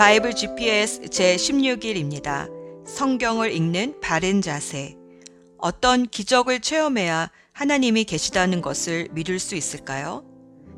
[0.00, 2.48] 바이블 GPS 제16일입니다.
[2.86, 4.96] 성경을 읽는 바른 자세.
[5.58, 10.24] 어떤 기적을 체험해야 하나님이 계시다는 것을 믿을 수 있을까요?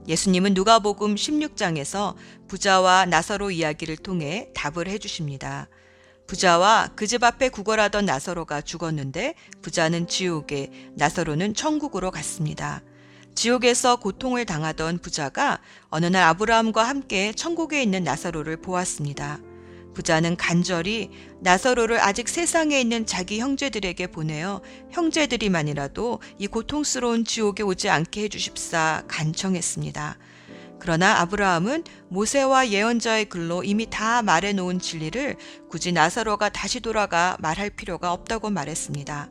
[0.09, 2.17] 예수님은 누가복음 16장에서
[2.49, 5.69] 부자와 나사로 이야기를 통해 답을 해 주십니다.
[6.27, 12.83] 부자와 그 집 앞에 구걸하던 나사로가 죽었는데 부자는 지옥에, 나사로는 천국으로 갔습니다.
[13.35, 19.39] 지옥에서 고통을 당하던 부자가 어느 날 아브라함과 함께 천국에 있는 나사로를 보았습니다.
[19.95, 28.25] 부자는 간절히 나사로를 아직 세상에 있는 자기 형제들에게 보내어 형제들이만이라도 이 고통스러운 지옥에 오지 않게
[28.25, 30.17] 해주십사 간청했습니다.
[30.79, 35.37] 그러나 아브라함은 모세와 예언자의 글로 이미 다 말해놓은 진리를
[35.69, 39.31] 굳이 나사로가 다시 돌아가 말할 필요가 없다고 말했습니다.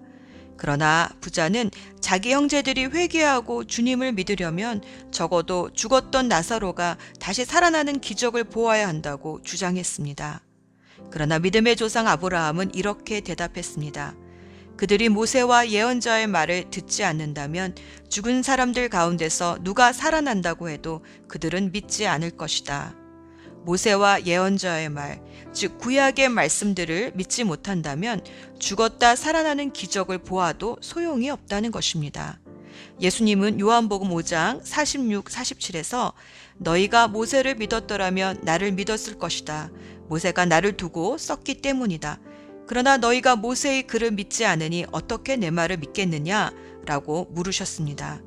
[0.62, 9.42] 그러나 부자는 자기 형제들이 회개하고 주님을 믿으려면 적어도 죽었던 나사로가 다시 살아나는 기적을 보아야 한다고
[9.42, 10.42] 주장했습니다.
[11.10, 14.14] 그러나 믿음의 조상 아브라함은 이렇게 대답했습니다.
[14.78, 17.74] 그들이 모세와 예언자의 말을 듣지 않는다면
[18.10, 23.01] 죽은 사람들 가운데서 누가 살아난다고 해도 그들은 믿지 않을 것이다.
[23.64, 25.22] 모세와 예언자의 말,
[25.54, 28.22] 즉 구약의 말씀들을 믿지 못한다면
[28.60, 32.40] 죽었다 살아나는 기적을 보아도 소용이 없다는 것입니다.
[33.00, 36.14] 예수님은 요한복음 5장 46, 47에서
[36.58, 39.72] 너희가 모세를 믿었더라면 나를 믿었을 것이다.
[40.08, 42.20] 모세가 나를 두고 썼기 때문이다.
[42.68, 46.52] 그러나 너희가 모세의 글을 믿지 않으니 어떻게 내 말을 믿겠느냐?
[46.86, 48.22] 라고 물으셨습니다.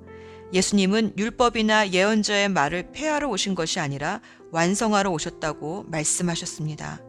[0.53, 4.21] 예수님은 율법이나 예언자의 말을 폐하러 오신 것이 아니라
[4.55, 7.03] 완성하러 오셨다고 말씀하셨습니다.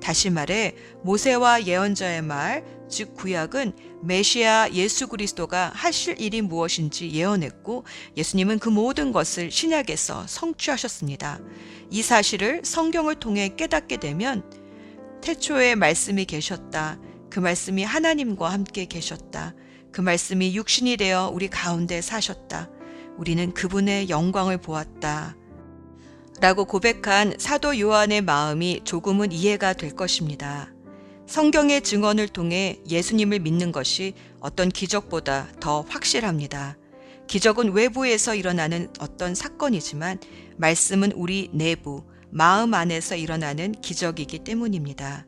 [0.00, 7.84] 다시 말해 모세와 예언자의 말, 즉 구약은 메시아 예수 그리스도가 하실 일이 무엇인지 예언했고
[8.16, 11.40] 예수님은 그 모든 것을 신약에서 성취하셨습니다.
[11.90, 14.48] 이 사실을 성경을 통해 깨닫게 되면
[15.20, 17.00] 태초에 말씀이 계셨다.
[17.28, 19.54] 그 말씀이 하나님과 함께 계셨다.
[19.90, 22.70] 그 말씀이 육신이 되어 우리 가운데 사셨다.
[23.16, 25.34] 우리는 그분의 영광을 보았다.
[26.40, 30.72] 라고 고백한 사도 요한의 마음이 조금은 이해가 될 것입니다.
[31.26, 36.76] 성경의 증언을 통해 예수님을 믿는 것이 어떤 기적보다 더 확실합니다.
[37.26, 40.18] 기적은 외부에서 일어나는 어떤 사건이지만
[40.58, 45.26] 말씀은 우리 내부, 마음 안에서 일어나는 기적이기 때문입니다.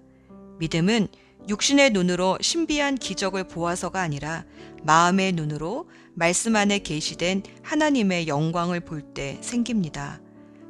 [0.59, 1.09] 믿음은
[1.49, 4.44] 육신의 눈으로 신비한 기적을 보아서가 아니라
[4.83, 10.21] 마음의 눈으로 말씀 안에 계시된 하나님의 영광을 볼 때 생깁니다.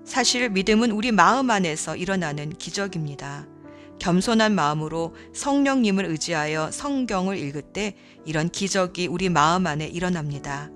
[0.07, 3.47] 사실 믿음은 우리 마음 안에서 일어나는 기적입니다.
[3.99, 10.71] 겸손한 마음으로 성령님을 의지하여 성경을 읽을 때 이런 기적이 우리 마음 안에 일어납니다.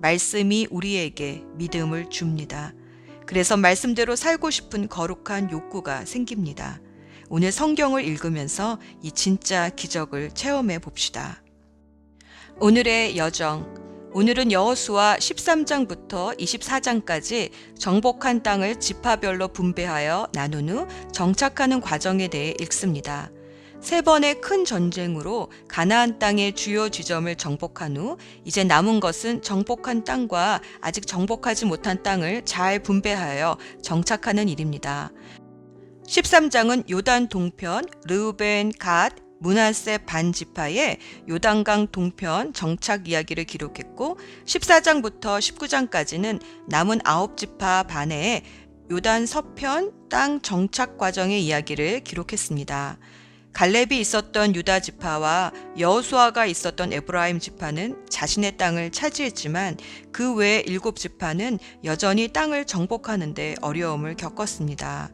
[0.00, 2.72] 말씀이 우리에게 믿음을 줍니다.
[3.26, 6.80] 그래서 말씀대로 살고 싶은 거룩한 욕구가 생깁니다.
[7.28, 11.42] 오늘 성경을 읽으면서 이 진짜 기적을 체험해 봅시다.
[12.60, 13.87] 오늘의 여정.
[14.18, 23.30] 오늘은 여호수아 13장부터 24장까지 정복한 땅을 지파별로 분배하여 나눈 후 정착하는 과정에 대해 읽습니다.
[23.80, 30.62] 세 번의 큰 전쟁으로 가나안 땅의 주요 지점을 정복한 후 이제 남은 것은 정복한 땅과
[30.80, 35.12] 아직 정복하지 못한 땅을 잘 분배하여 정착하는 일입니다.
[36.08, 46.98] 13장은 요단 동편, 르우벤, 갓, 문하세 반지파의 요단강 동편 정착 이야기를 기록했고 14장부터 19장까지는 남은
[47.00, 48.42] 9지파 반해의
[48.90, 52.98] 요단 서편 땅 정착 과정의 이야기를 기록했습니다.
[53.52, 59.76] 갈렙이 있었던 유다 지파와 여호수아가 있었던 에브라임 지파는 자신의 땅을 차지했지만
[60.12, 65.10] 그 외 일곱 지파는 여전히 땅을 정복하는데 어려움을 겪었습니다.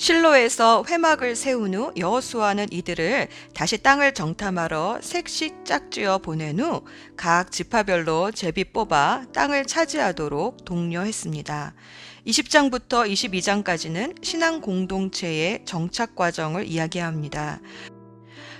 [0.00, 6.82] 실로에서 회막을 세운 후 여호수아는 이들을 다시 땅을 정탐하러 색식 짝지어 보낸 후
[7.18, 11.74] 각 지파별로 제비 뽑아 땅을 차지하도록 독려했습니다.
[12.26, 17.60] 20장부터 22장까지는 신앙 공동체의 정착 과정을 이야기합니다.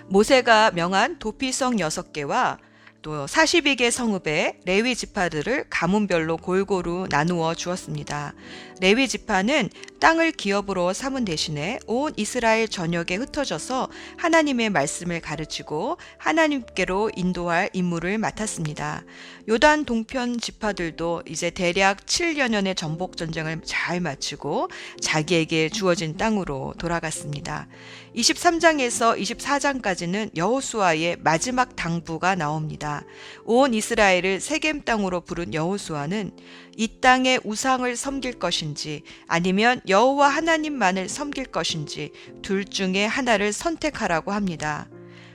[0.09, 2.59] 모세가 명한 도피성 6개와
[3.03, 8.35] 또 42개 성읍의 레위 지파들을 가문별로 골고루 나누어 주었습니다.
[8.81, 9.71] 레위 지파는
[10.01, 19.05] 땅을 기업으로 삼은 대신에 온 이스라엘 전역에 흩어져서 하나님의 말씀을 가르치고 하나님께로 인도할 임무를 맡았습니다.
[19.49, 24.69] 요단 동편 지파들도 이제 대략 7여 년의 전복 전쟁을 잘 마치고
[25.01, 27.69] 자기에게 주어진 땅으로 돌아갔습니다.
[28.15, 33.05] 23장에서 24장까지는 여호수아의 마지막 당부가 나옵니다.
[33.45, 36.33] 온 이스라엘을 세겜 땅으로 부른 여호수아는
[36.77, 42.13] 이 땅의 우상을 섬길 것인지 아니면 여호와 하나님만을 섬길 것인지
[42.43, 44.89] 둘 중에 하나를 선택하라고 합니다.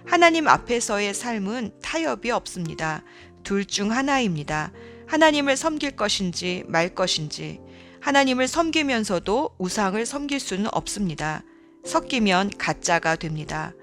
[0.05, 3.03] 하나님 앞에서의 삶은 타협이 없습니다.
[3.43, 4.71] 둘 중 하나입니다.
[5.07, 7.59] 하나님을 섬길 것인지 말 것인지
[8.01, 11.43] 하나님을 섬기면서도 우상을 섬길 수는 없습니다.
[11.85, 13.73] 섞이면 가짜가 됩니다.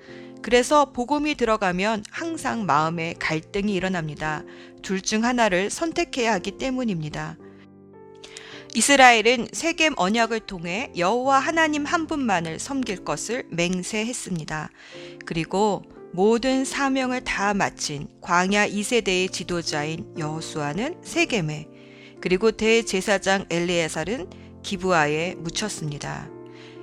[0.43, 4.43] 그래서 복음이 들어가면 항상 마음에 갈등이 일어납니다.
[4.83, 7.37] 둘 중 하나를 선택해야 하기 때문입니다.
[8.75, 14.71] 이스라엘은 세겜 언약을 통해 여호와 하나님 한 분만을 섬길 것을 맹세했습니다.
[15.27, 15.83] 그리고
[16.13, 21.69] 모든 사명을 다 마친 광야 2세대의 지도자인 여호수아는 세겜에
[22.21, 24.31] 그리고 대제사장 엘리에살은
[24.63, 26.29] 기부하에 묻혔습니다.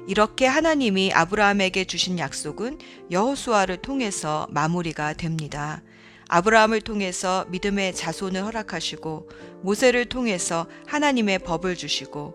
[0.10, 2.80] 이렇게 하나님이 아브라함에게 주신 약속은
[3.12, 5.84] 여호수아를 통해서 마무리가 됩니다.
[6.30, 9.30] 아브라함을 통해서 믿음의 자손을 허락하시고
[9.62, 12.34] 모세를 통해서 하나님의 법을 주시고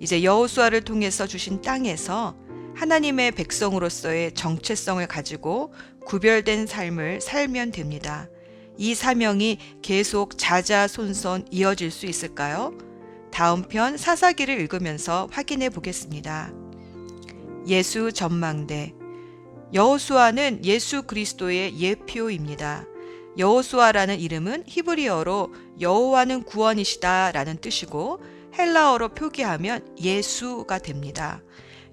[0.00, 2.34] 이제 여호수아를 통해서 주신 땅에서
[2.76, 5.74] 하나님의 백성으로서의 정체성을 가지고
[6.06, 8.30] 구별된 삶을 살면 됩니다.
[8.78, 12.72] 이 사명이 계속 자자손손 이어질 수 있을까요?
[13.30, 16.61] 다음 편 사사기를 읽으면서 확인해 보겠습니다.
[17.66, 18.94] 예수 전망대
[19.72, 22.86] 여호수아는 예수 그리스도의 예표입니다.
[23.38, 28.20] 여호수아라는 이름은 히브리어로 여호와는 구원이시다라는 뜻이고
[28.58, 31.40] 헬라어로 표기하면 예수가 됩니다.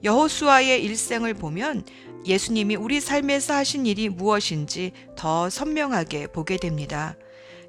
[0.03, 1.85] 여호수아의 일생을 보면
[2.25, 7.15] 예수님이 우리 삶에서 하신 일이 무엇인지 더 선명하게 보게 됩니다.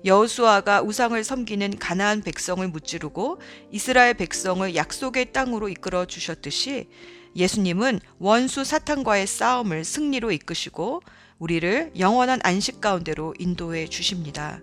[0.04, 3.38] 여호수아가 우상을 섬기는 가나안 백성을 무찌르고
[3.70, 6.88] 이스라엘 백성을 약속의 땅으로 이끌어 주셨듯이
[7.36, 11.02] 예수님은 원수 사탄과의 싸움을 승리로 이끄시고
[11.38, 14.60] 우리를 영원한 안식 가운데로 인도해 주십니다.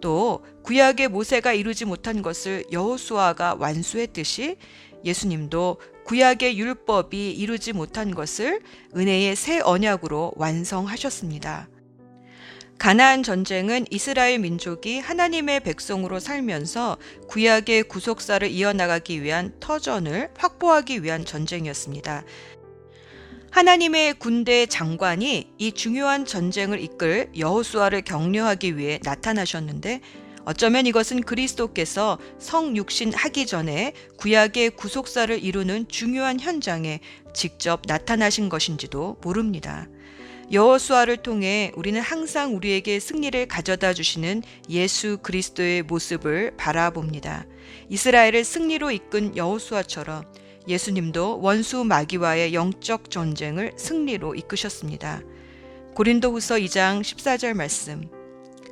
[0.00, 4.56] 또 구약의 모세가 이루지 못한 것을 여호수아가 완수했듯이
[5.04, 8.60] 예수님도 구약의 율법이 이루지 못한 것을
[8.96, 11.68] 은혜의 새 언약으로 완성하셨습니다.
[12.82, 16.96] 가나안 전쟁은 이스라엘 민족이 하나님의 백성으로 살면서
[17.28, 22.24] 구약의 구속사를 이어나가기 위한 터전을 확보하기 위한 전쟁이었습니다.
[23.52, 30.00] 하나님의 군대 장관이 이 중요한 전쟁을 이끌 여호수아를 격려하기 위해 나타나셨는데
[30.44, 36.98] 어쩌면 이것은 그리스도께서 성육신 하기 전에 구약의 구속사를 이루는 중요한 현장에
[37.32, 39.86] 직접 나타나신 것인지도 모릅니다.
[40.52, 47.46] 여호수아를 통해 우리는 항상 우리에게 승리를 가져다 주시는 예수 그리스도의 모습을 바라봅니다.
[47.88, 50.24] 이스라엘을 승리로 이끈 여호수아처럼
[50.68, 55.22] 예수님도 원수 마귀와의 영적 전쟁을 승리로 이끄셨습니다.
[55.94, 58.10] 고린도후서 2장 14절 말씀.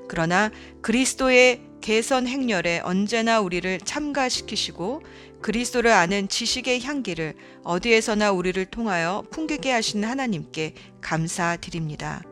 [0.06, 0.50] 그러나
[0.83, 5.03] 그리스도의 개선 행렬에 언제나 우리를 참가시키시고
[5.42, 7.34] 그리스도를 아는 지식의 향기를
[7.64, 12.22] 어디에서나 우리를 통하여 풍기게 하시는 하나님께 감사드립니다.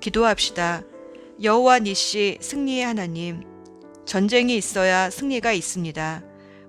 [0.00, 0.82] 기도합시다.
[1.42, 3.42] 여호와 니시 승리의 하나님,
[4.06, 6.22] 전쟁이 있어야 승리가 있습니다.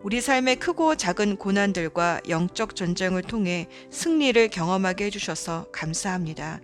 [0.03, 6.61] 우리 삶의 크고 작은 고난들과 영적 전쟁을 통해 승리를 경험하게 해주셔서 감사합니다.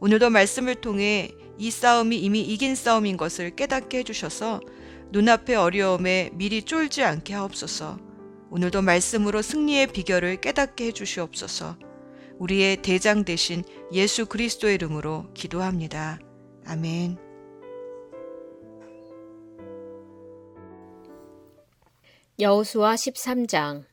[0.00, 4.60] 오늘도 말씀을 통해 이 싸움이 이미 이긴 싸움인 것을 깨닫게 해주셔서
[5.10, 8.11] 눈앞의 어려움에 미리 쫄지 않게 하옵소서.
[8.52, 11.78] 오늘도 말씀으로 승리의 비결을 깨닫게 해주시옵소서.
[12.38, 16.18] 우리의 대장 대신 예수 그리스도의 이름으로 기도합니다.
[16.66, 17.16] 아멘.
[22.38, 23.84] 여호수아 13장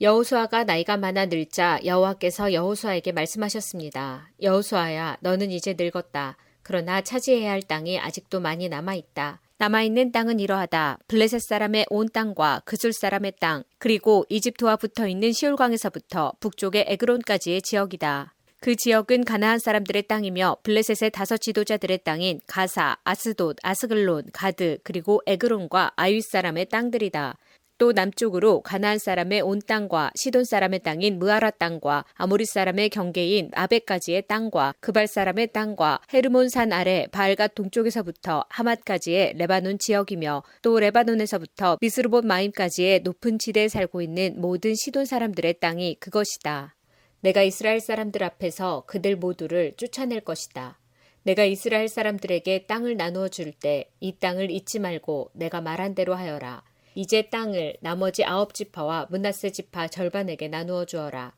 [0.00, 4.30] 여호수아가 나이가 많아 늙자 여호와께서 여호수아에게 말씀하셨습니다.
[4.40, 6.38] 여호수아야 너는 이제 늙었다.
[6.62, 9.42] 그러나 차지해야 할 땅이 아직도 많이 남아 있다.
[9.60, 11.00] 남아있는 땅은 이러하다.
[11.06, 18.32] 블레셋 사람의 온 땅과 그술 사람의 땅, 그리고 이집트와 붙어 있는 시올강에서부터 북쪽의 에그론까지의 지역이다.
[18.60, 25.92] 그 지역은 가나안 사람들의 땅이며 블레셋의 다섯 지도자들의 땅인 가사, 아스돗, 아스글론, 가드, 그리고 에그론과
[25.94, 27.36] 아윗 사람의 땅들이다.
[27.80, 34.26] 또 남쪽으로 가나안 사람의 온 땅과 시돈 사람의 땅인 므아라 땅과 아모리 사람의 경계인 아벡까지의
[34.28, 42.26] 땅과 그발 사람의 땅과 헤르몬 산 아래 바알갓 동쪽에서부터 하맛까지의 레바논 지역이며 또 레바논에서부터 미스르봇
[42.26, 46.76] 마임까지의 높은 지대에 살고 있는 모든 시돈 사람들의 땅이 그것이다.
[47.22, 50.78] 내가 이스라엘 사람들 앞에서 그들 모두를 쫓아낼 것이다.
[51.22, 56.62] 내가 이스라엘 사람들에게 땅을 나누어 줄 때 이 땅을 잊지 말고 내가 말한 대로 하여라.
[56.94, 61.34] 이제 땅을 나머지 아홉 지파와 문나세 지파 절반에게 나누어 주어라.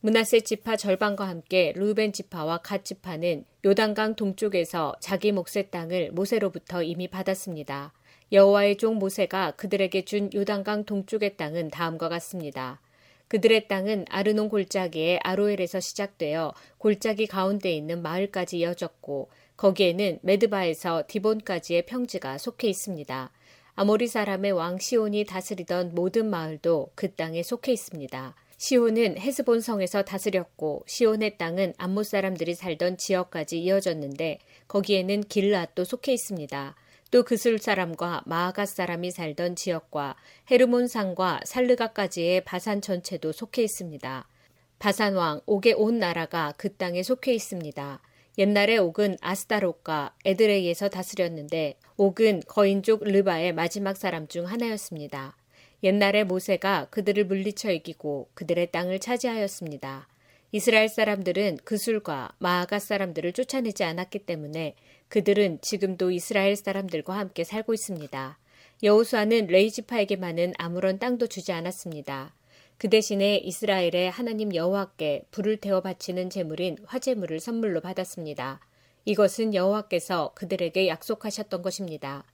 [0.00, 7.08] 문하세 지파 절반과 함께 루벤 지파와 갓 지파는 요단강 동쪽에서 자기 몫의 땅을 모세로부터 이미
[7.08, 7.92] 받았습니다.
[8.32, 12.80] 여호와의 종 모세가 그들에게 준 요단강 동쪽의 땅은 다음과 같습니다.
[13.28, 22.38] 그들의 땅은 아르논 골짜기의 아로엘에서 시작되어 골짜기 가운데 있는 마을까지 이어졌고 거기에는 메드바에서 디본까지의 평지가
[22.38, 23.30] 속해 있습니다.
[23.76, 28.36] 아모리 사람의 왕 시온이 다스리던 모든 마을도 그 땅에 속해 있습니다.
[28.56, 34.38] 시온은 헤스본 성에서 다스렸고 시온의 땅은 암못 사람들이 살던 지역까지 이어졌는데
[34.68, 36.76] 거기에는 길앗도 속해 있습니다.
[37.10, 40.14] 또 그술 사람과 마아가 사람이 살던 지역과
[40.52, 44.28] 헤르몬 산과 살르가까지의 바산 전체도 속해 있습니다.
[44.78, 48.00] 바산 왕 옥의 온 나라가 그 땅에 속해 있습니다.
[48.36, 55.36] 옛날에 옥은 아스타롯과 에드레이에서 다스렸는데 옥은 거인족 르바의 마지막 사람 중 하나였습니다.
[55.84, 60.08] 옛날에 모세가 그들을 물리쳐 이기고 그들의 땅을 차지하였습니다.
[60.50, 64.74] 이스라엘 사람들은 그술과 마아가 사람들을 쫓아내지 않았기 때문에
[65.08, 68.38] 그들은 지금도 이스라엘 사람들과 함께 살고 있습니다.
[68.82, 72.34] 여호수아는 레이지파에게만은 아무런 땅도 주지 않았습니다.
[72.76, 78.60] 그 대신에 이스라엘의 하나님 여호와께 불을 태워 바치는 제물인 화제물을 선물로 받았습니다.
[79.04, 82.24] 이것은 여호와께서 그들에게 약속하셨던 것입니다.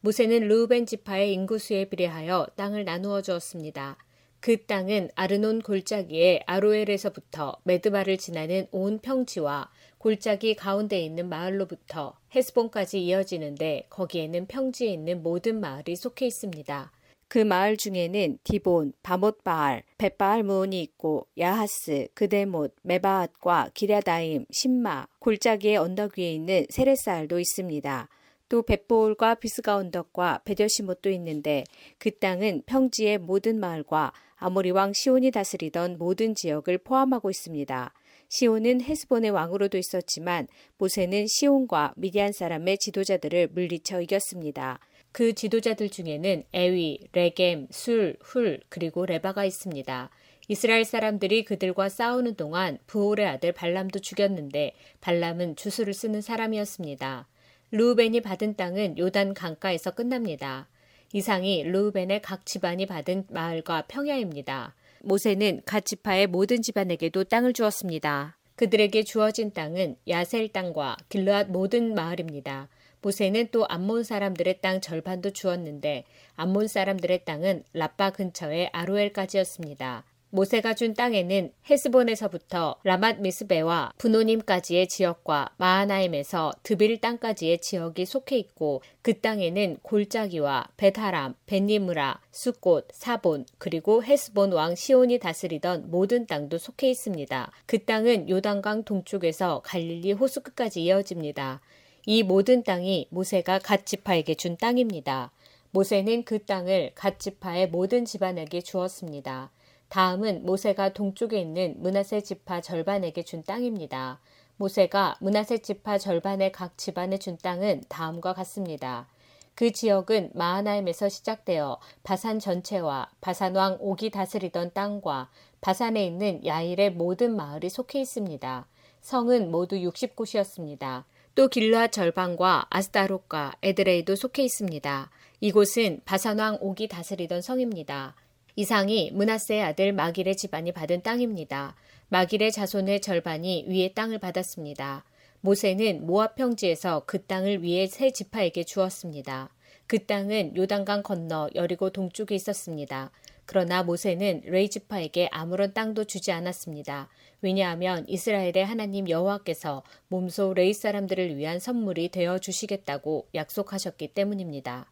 [0.00, 3.98] 모세는 르우벤 지파의 인구수에 비례하여 땅을 나누어 주었습니다.
[4.40, 13.86] 그 땅은 아르논 골짜기의 아로엘에서부터 메드바를 지나는 온 평지와 골짜기 가운데 있는 마을로부터 헤스본까지 이어지는데
[13.90, 16.92] 거기에는 평지에 있는 모든 마을이 속해 있습니다.
[17.28, 26.18] 그 마을 중에는 디본, 바못바알, 벳바알 무온이 있고 야하스, 그데못, 메바앗과 기랴다임, 신마, 골짜기의 언덕
[26.18, 28.08] 위에 있는 세레사알도 있습니다.
[28.48, 31.64] 또 벳보올과 비스가 언덕과 베더시못도 있는데
[31.98, 37.92] 그 땅은 평지의 모든 마을과 아모리 왕 시온이 다스리던 모든 지역을 포함하고 있습니다.
[38.30, 44.78] 시온은 헤스본의 왕으로도 있었지만 모세는 시온과 미디안 사람의 지도자들을 물리쳐 이겼습니다.
[45.12, 50.10] 그 지도자들 중에는 에위, 레겜, 술, 훌, 그리고 레바가 있습니다.
[50.48, 57.28] 이스라엘 사람들이 그들과 싸우는 동안 부올의 아들 발람도 죽였는데 발람은 주술을 쓰는 사람이었습니다.
[57.70, 60.68] 루벤이 받은 땅은 요단 강가에서 끝납니다.
[61.12, 64.74] 이상이 루벤의 각 집안이 받은 마을과 평야입니다.
[65.02, 68.38] 모세는 각 지파의 모든 집안에게도 땅을 주었습니다.
[68.56, 72.68] 그들에게 주어진 땅은 야셀 땅과 길르앗 모든 마을입니다.
[73.00, 76.04] 모세는 또 암몬 사람들의 땅 절반도 주었는데
[76.36, 80.04] 암몬 사람들의 땅은 라빠 근처의 아로엘까지였습니다.
[80.30, 89.20] 모세가 준 땅에는 헤스본에서부터 라맛 미스베와 부노님까지의 지역과 마하나임에서 드빌 땅까지의 지역이 속해 있고 그
[89.20, 97.50] 땅에는 골짜기와 베타람, 벤니무라, 수꽃, 사본 그리고 헤스본 왕 시온이 다스리던 모든 땅도 속해 있습니다.
[97.64, 101.62] 그 땅은 요단강 동쪽에서 갈릴리 호수 끝까지 이어집니다.
[102.10, 105.30] 이 모든 땅이 모세가 갓 지파에게 준 땅입니다.
[105.72, 109.50] 모세는 그 땅을 갓 지파의 모든 집안에게 주었습니다.
[109.90, 114.20] 다음은 모세가 동쪽에 있는 문하세 지파 절반에게 준 땅입니다.
[114.56, 119.06] 모세가 문하세 지파 절반의 각 집안에 준 땅은 다음과 같습니다.
[119.54, 125.28] 그 지역은 마하나임에서 시작되어 바산 전체와 바산 왕 옥이 다스리던 땅과
[125.60, 128.66] 바산에 있는 야일의 모든 마을이 속해 있습니다.
[129.02, 131.04] 성은 모두 60곳이었습니다.
[131.38, 135.08] 또 길르앗 절반과 아스타롯과 에드레이도 속해 있습니다.
[135.38, 138.16] 이곳은 바산 왕 옥이 다스리던 성입니다.
[138.56, 141.76] 이상이 문하세의 아들 마길의 집안이 받은 땅입니다.
[142.08, 145.04] 마길의 자손의 절반이 위에 땅을 받았습니다.
[145.40, 149.54] 모세는 모압 평지에서 그 땅을 위에 세 지파에게 주었습니다.
[149.86, 153.12] 그 땅은 요단강 건너 여리고 동쪽에 있었습니다.
[153.46, 157.08] 그러나 모세는 레이 지파에게 아무런 땅도 주지 않았습니다.
[157.40, 164.90] 왜냐하면 이스라엘의 하나님 여호와께서 몸소 레이 사람들을 위한 선물이 되어 주시겠다고 약속하셨기 때문입니다.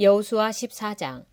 [0.00, 1.24] 여호수아 14장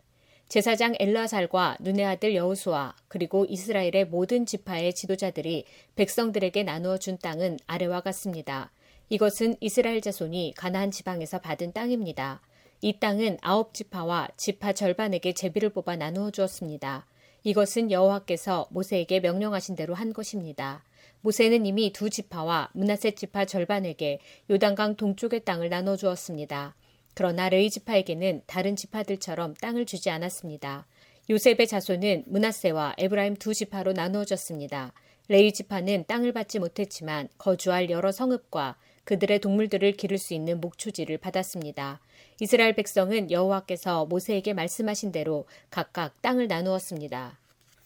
[0.47, 8.01] 제사장 엘라살과 눈의 아들 여호수아 그리고 이스라엘의 모든 지파의 지도자들이 백성들에게 나누어 준 땅은 아래와
[8.01, 8.71] 같습니다.
[9.09, 12.41] 이것은 이스라엘 자손이 가나안 지방에서 받은 땅입니다.
[12.81, 17.05] 이 땅은 아홉 지파와 지파 절반에게 제비를 뽑아 나누어 주었습니다.
[17.43, 20.83] 이것은 여호와께서 모세에게 명령하신 대로 한 것입니다.
[21.21, 24.19] 모세는 이미 두 지파와 므낫세 지파 절반에게
[24.49, 26.75] 요단강 동쪽의 땅을 나눠 주었습니다.
[27.13, 30.87] 그러나 레위 지파에게는 다른 지파들처럼 땅을 주지 않았습니다.
[31.29, 34.93] 요셉의 자손은 므낫세와 에브라임 두 지파로 나누어졌습니다.
[35.27, 41.99] 레위 지파는 땅을 받지 못했지만 거주할 여러 성읍과 그들의 동물들을 기를 수 있는 목초지를 받았습니다.
[42.39, 47.37] 이스라엘 백성은 여호와께서 모세에게 말씀하신 대로 각각 땅을 나누었습니다.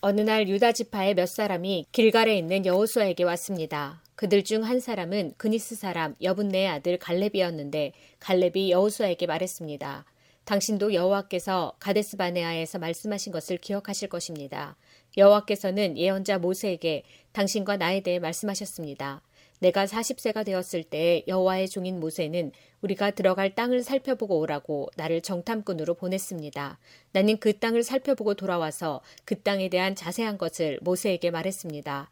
[0.01, 4.01] 어느 날 유다 지파의 몇 사람이 길갈에 있는 여호수아에게 왔습니다.
[4.15, 10.05] 그들 중 한 사람은 그니스 사람 여분네의 아들 갈렙이었는데 갈렙이 여호수아에게 말했습니다.
[10.45, 14.77] 당신도 여호와께서 가데스 바네아에서 말씀하신 것을 기억하실 것입니다.
[15.17, 19.21] 여호와께서는 예언자 모세에게 당신과 나에 대해 말씀하셨습니다.
[19.59, 26.79] 내가 40세가 되었을 때 여호와의 종인 모세는 우리가 들어갈 땅을 살펴보고 오라고 나를 정탐꾼으로 보냈습니다.
[27.11, 32.11] 나는 그 땅을 살펴보고 돌아와서 그 땅에 대한 자세한 것을 모세에게 말했습니다.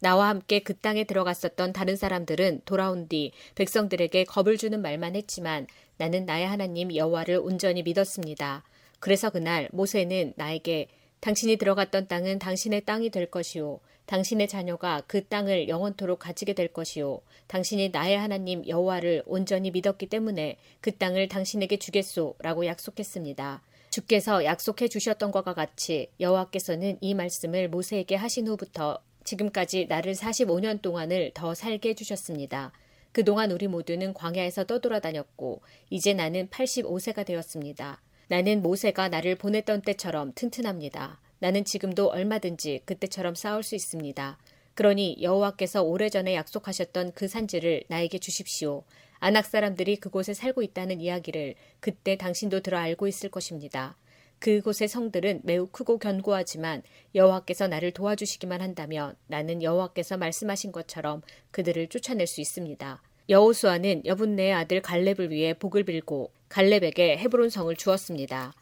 [0.00, 6.26] 나와 함께 그 땅에 들어갔었던 다른 사람들은 돌아온 뒤 백성들에게 겁을 주는 말만 했지만 나는
[6.26, 8.64] 나의 하나님 여호와를 온전히 믿었습니다.
[8.98, 10.88] 그래서 그날 모세는 나에게
[11.20, 13.78] 당신이 들어갔던 땅은 당신의 땅이 될 것이요.
[14.12, 17.22] 당신의 자녀가 그 땅을 영원토록 가지게 될 것이요.
[17.46, 23.62] 당신이 나의 하나님 여호와를 온전히 믿었기 때문에 그 땅을 당신에게 주겠소라고 약속했습니다.
[23.88, 31.30] 주께서 약속해 주셨던 것과 같이 여호와께서는 이 말씀을 모세에게 하신 후부터 지금까지 나를 45년 동안을
[31.32, 32.72] 더 살게 해 주셨습니다.
[33.12, 38.02] 그동안 우리 모두는 광야에서 떠돌아다녔고 이제 나는 85세가 되었습니다.
[38.28, 41.18] 나는 모세가 나를 보냈던 때처럼 튼튼합니다.
[41.42, 44.38] 나는 지금도 얼마든지 그때처럼 싸울 수 있습니다.
[44.74, 48.84] 그러니 여호와께서 오래전에 약속하셨던 그 산지를 나에게 주십시오.
[49.18, 53.96] 안악 사람들이 그곳에 살고 있다는 이야기를 그때 당신도 들어 알고 있을 것입니다.
[54.38, 56.84] 그곳의 성들은 매우 크고 견고하지만
[57.16, 63.02] 여호와께서 나를 도와주시기만 한다면 나는 여호와께서 말씀하신 것처럼 그들을 쫓아낼 수 있습니다.
[63.28, 68.52] 여호수아는 여분네의 아들 갈렙을 위해 복을 빌고 갈렙에게 헤브론 성을 주었습니다.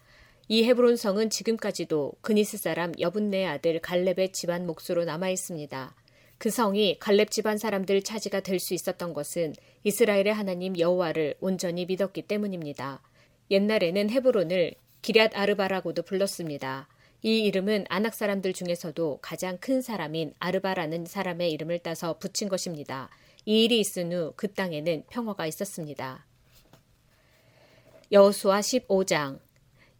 [0.52, 5.94] 이 헤브론 성은 지금까지도 그니스 사람 여분네의 아들 갈렙의 집안 몫으로 남아 있습니다.
[6.38, 9.54] 그 성이 갈렙 집안 사람들 차지가 될 수 있었던 것은
[9.84, 13.00] 이스라엘의 하나님 여호와를 온전히 믿었기 때문입니다.
[13.52, 16.88] 옛날에는 헤브론을 기럇 아르바라고도 불렀습니다.
[17.22, 23.08] 이 이름은 아낙 사람들 중에서도 가장 큰 사람인 아르바라는 사람의 이름을 따서 붙인 것입니다.
[23.44, 26.26] 이 일이 있은 후 그 땅에는 평화가 있었습니다.
[28.10, 29.38] 여호수아 15장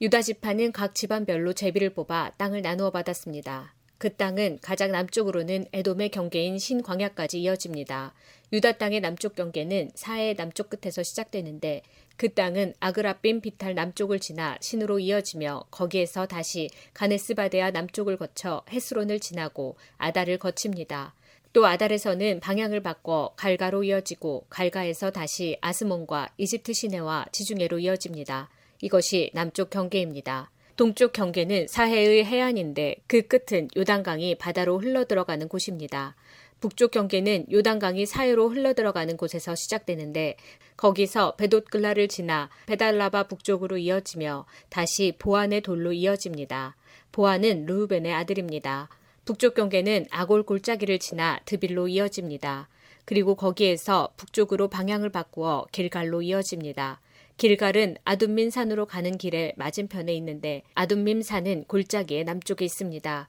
[0.03, 3.75] 유다 지파는 각 집안별로 제비를 뽑아 땅을 나누어 받았습니다.
[3.99, 8.15] 그 땅은 가장 남쪽으로는 에돔의 경계인 신광야까지 이어집니다.
[8.51, 11.83] 유다 땅의 남쪽 경계는 사해 남쪽 끝에서 시작되는데
[12.17, 19.77] 그 땅은 아그라빔 비탈 남쪽을 지나 신으로 이어지며 거기에서 다시 가네스바데아 남쪽을 거쳐 헤스론을 지나고
[19.99, 21.15] 아달을 거칩니다.
[21.53, 28.49] 또 아달에서는 방향을 바꿔 갈가로 이어지고 갈가에서 다시 아스몬과 이집트 시내와 지중해로 이어집니다.
[28.81, 30.51] 이것이 남쪽 경계입니다.
[30.77, 36.17] 동쪽 경계는 사해의 해안인데 그 끝은 요단강이 바다로 흘러들어가는 곳입니다.
[36.61, 40.37] 북쪽 경계는 요단강이 사해로 흘러들어가는 곳에서 시작되는데
[40.77, 46.77] 거기서 베돗글라를 지나 베달라바 북쪽으로 이어지며 다시 보안의 돌로 이어집니다.
[47.13, 48.89] 보안은 루우벤의 아들입니다.
[49.25, 52.69] 북쪽 경계는 아골 골짜기를 지나 드빌로 이어집니다.
[53.05, 57.01] 그리고 거기에서 북쪽으로 방향을 바꾸어 길갈로 이어집니다.
[57.41, 63.29] 길갈은 아둠민 산으로 가는 길의 맞은편에 있는데 아둠민 산은 골짜기의 남쪽에 있습니다.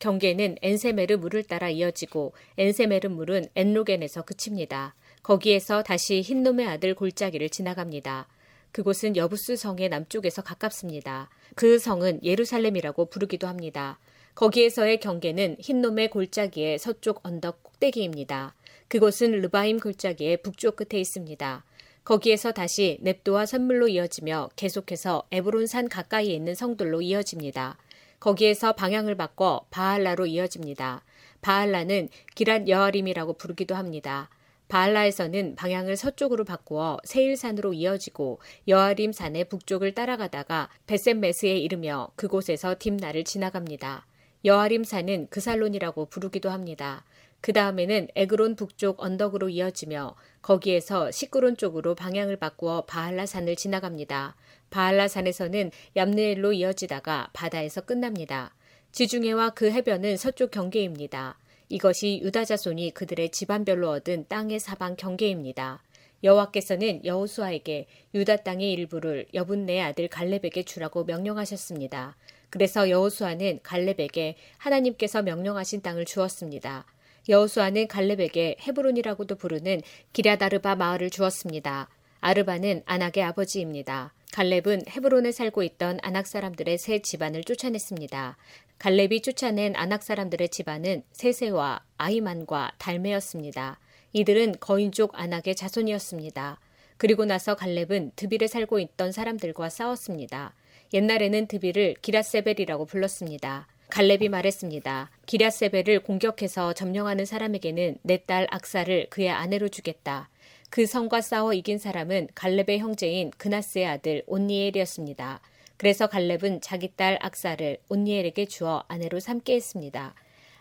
[0.00, 4.96] 경계는 엔세메르 물을 따라 이어지고 엔세메르 물은 엔로겐에서 그칩니다.
[5.22, 8.26] 거기에서 다시 흰놈의 아들 골짜기를 지나갑니다.
[8.72, 11.30] 그곳은 여부스 성의 남쪽에서 가깝습니다.
[11.54, 14.00] 그 성은 예루살렘이라고 부르기도 합니다.
[14.34, 18.56] 거기에서의 경계는 흰놈의 골짜기의 서쪽 언덕 꼭대기입니다.
[18.88, 21.64] 그곳은 르바임 골짜기의 북쪽 끝에 있습니다.
[22.04, 27.78] 거기에서 다시 넵도와 선물로 이어지며 계속해서 에브론 산 가까이에 있는 성들로 이어집니다.
[28.18, 31.04] 거기에서 방향을 바꿔 바알라로 이어집니다.
[31.42, 34.30] 바알라는 기란 여아림이라고 부르기도 합니다.
[34.68, 44.06] 바알라에서는 방향을 서쪽으로 바꾸어 세일산으로 이어지고 여아림 산의 북쪽을 따라가다가 베셈메스에 이르며 그곳에서 딥나를 지나갑니다.
[44.44, 47.04] 여아림 산은 그살론이라고 부르기도 합니다.
[47.42, 54.34] 그 다음에는 에그론 북쪽 언덕으로 이어지며 거기에서 시끄론 쪽으로 방향을 바꾸어 바할라산을 지나갑니다.
[54.70, 58.54] 바할라산에서는 얌느엘로 이어지다가 바다에서 끝납니다.
[58.90, 61.38] 지중해와 그 해변은 서쪽 경계입니다.
[61.68, 65.82] 이것이 유다 자손이 그들의 집안별로 얻은 땅의 사방 경계입니다.
[66.24, 72.16] 여호와께서는 여호수아에게 유다 땅의 일부를 여분네 아들 갈렙에게 주라고 명령하셨습니다.
[72.50, 76.84] 그래서 여호수아는 갈렙에게 하나님께서 명령하신 땅을 주었습니다.
[77.28, 79.82] 여호수아는 갈렙에게 헤브론이라고도 부르는
[80.12, 81.88] 기랴다르바 마을을 주었습니다.
[82.20, 84.12] 아르바는 아낙의 아버지입니다.
[84.32, 88.36] 갈렙은 헤브론에 살고 있던 아낙 사람들의 세 집안을 쫓아냈습니다.
[88.78, 93.78] 갈렙이 쫓아낸 아낙 사람들의 집안은 세세와 아이만과 달메였습니다.
[94.12, 96.58] 이들은 거인족 아낙의 자손이었습니다.
[96.96, 100.54] 그리고 나서 갈렙은 드빌에 살고 있던 사람들과 싸웠습니다.
[100.94, 103.66] 옛날에는 드빌을 기라세벨이라고 불렀습니다.
[103.92, 105.10] 갈렙이 말했습니다.
[105.26, 110.30] 기랴세벨을 공격해서 점령하는 사람에게는 내 딸 악사를 그의 아내로 주겠다.
[110.70, 115.42] 그 성과 싸워 이긴 사람은 갈렙의 형제인 그나스의 아들 온니엘이었습니다.
[115.76, 120.14] 그래서 갈렙은 자기 딸 악사를 온니엘에게 주어 아내로 삼게 했습니다.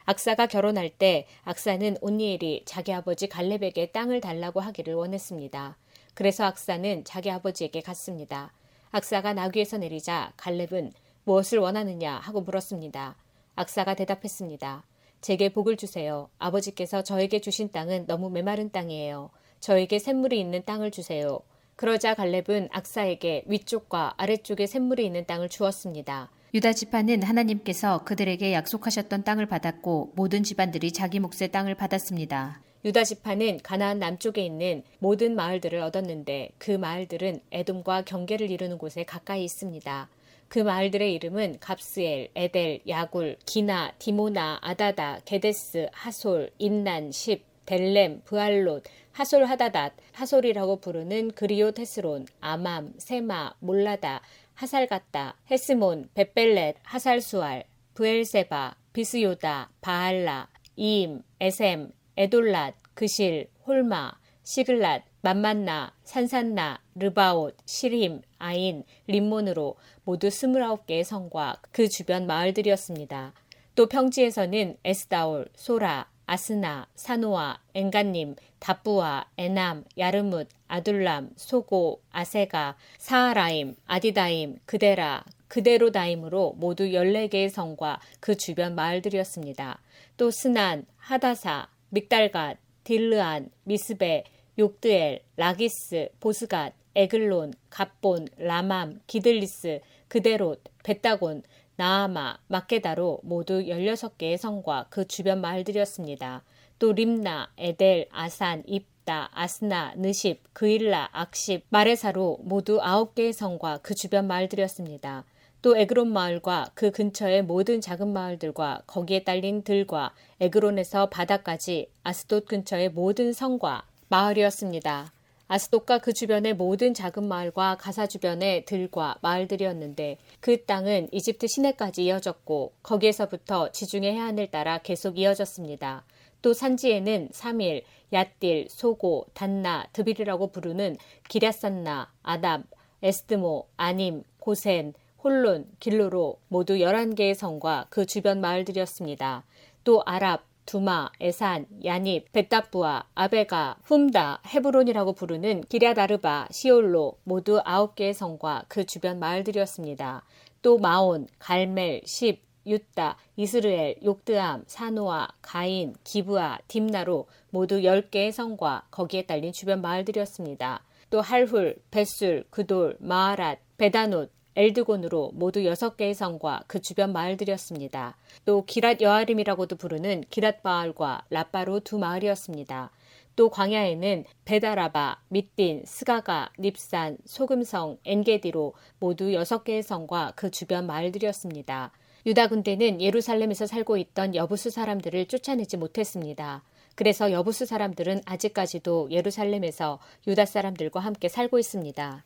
[0.04, 5.78] 악사가 결혼할 때 악사는 온니엘이 자기 아버지 갈렙에게 땅을 달라고 하기를 원했습니다.
[6.16, 8.52] 그래서 악사는 자기 아버지에게 갔습니다.
[8.92, 10.92] 악사가 나귀에서 내리자 갈렙은
[11.24, 13.16] 무엇을 원하느냐 하고 물었습니다.
[13.56, 14.84] 악사가 대답했습니다.
[15.22, 16.30] 제게 복을 주세요.
[16.40, 19.30] 아버지께서 저에게 주신 땅은 너무 메마른 땅이에요.
[19.60, 21.40] 저에게 샘물이 있는 땅을 주세요.
[21.76, 26.32] 그러자 갈렙은 악사에게 위쪽과 아래쪽에 샘물이 있는 땅을 주었습니다.
[26.54, 32.62] 유다 지파는 하나님께서 그들에게 약속하셨던 땅을 받았고 모든 집안들이 자기 몫의 땅을 받았습니다.
[32.84, 39.44] 유다 지파는 가나안 남쪽에 있는 모든 마을들을 얻었는데 그 마을들은 에돔과 경계를 이루는 곳에 가까이
[39.44, 40.10] 있습니다.
[40.52, 48.84] 그 마을들의 이름은 갑스엘, 에델, 야굴, 기나, 디모나, 아다다, 게데스, 하솔, 잇난, 십, 델렘, 브알롯,
[49.14, 54.22] 하솔 하닷다, 하솔이라고 부르는 그리욧 헤스론, 아맘, 세마, 몰라다,
[54.56, 64.12] 하살갓다, 헤스몬, 벧벨렛, 하살수알, 브엘세바, 비스요댜, 바알라, 이임, 에셈, 엘돌랏, 그실, 홀마,
[64.44, 73.34] 시글락, 맛만나, 산산나, 르바옷, 실힘, 아인, 림몬으로 모두 29개의 성과 그 주변 마을들이었습니다.
[73.76, 84.58] 또 평지에서는 에스다올, 소라, 아스나, 사노아, 엔간님, 답부아, 에남, 야르뭇, 아둘람, 소고, 아세가, 사아라임, 아디다임,
[84.66, 89.82] 그데라, 그데로다임으로 모두 14개의 성과 그 주변 마을들이었습니다.
[90.16, 94.24] 또 스난, 하다사, 믹달갓, 딜르안, 미스베,
[94.58, 101.44] 욕드엘, 라기스, 보스갓, 에글론, 갑본, 라맘, 기들리스, 그데롯, 베타곤,
[101.78, 106.44] 나아마, 마케다로 모두 16개의 성과 그 주변 마을들이었습니다.
[106.80, 114.28] 또 림나, 에델, 아산, 입다, 아스나, 느십, 그일라, 악십, 마레사로 모두 9개의 성과 그 주변
[114.28, 115.24] 마을들이었습니다.
[115.62, 122.90] 또 에그론 마을과 그 근처의 모든 작은 마을들과 거기에 딸린 들과 에그론에서 바다까지 아스돗 근처의
[122.90, 125.14] 모든 성과 마을이었습니다.
[125.48, 132.74] 아스돗과 그 주변의 모든 작은 마을과 가사 주변의 들과 마을들이었는데 그 땅은 이집트 시내까지 이어졌고
[132.84, 136.04] 거기에서부터 지중해 해안을 따라 계속 이어졌습니다.
[136.42, 140.98] 또 산지에는 3일, 얏딜, 소고, 단나, 드빌이라고 부르는
[141.30, 142.66] 기랴산나, 아담,
[143.04, 144.94] 에스드모, 아님, 고센,
[145.24, 149.46] 홀론, 길로로 모두 11개의 성과 그 주변 마을들이었습니다.
[149.86, 158.64] 또 아랍, 두마, 에산, 야닙, 베타부아, 아베가, 훔다, 헤브론이라고 부르는 기랴다르바, 시올로 모두 9개의 성과
[158.68, 160.24] 그 주변 마을들이었습니다.
[160.62, 169.24] 또 마온, 갈멜, 십, 유따, 이스르엘, 욕드암, 사노아, 가인, 기브아, 딤나로 모두 10개의 성과 거기에
[169.24, 170.84] 딸린 주변 마을들이었습니다.
[171.10, 178.18] 또 할훌, 벧술, 그돌, 마아랏, 벧아놋, 엘드곤으로 모두 6개의 성과 그 주변 마을들이었습니다.
[178.46, 182.92] 또 기럇 여아림이라고도 부르는 기럇 바알과 랍바로 두 마을이었습니다.
[183.36, 191.92] 또 광야에는 벧아라바, 밑빈, 스가가, 닙산, 소금성, 엔게디로 모두 6개의 성과 그 주변 마을들이었습니다.
[192.26, 196.64] 유다 군대는 예루살렘에서 살고 있던 여부수 사람들을 쫓아내지 못했습니다.
[196.96, 202.26] 그래서 여부수 사람들은 아직까지도 예루살렘에서 유다 사람들과 함께 살고 있습니다.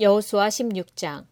[0.00, 1.24] 여호수아 16장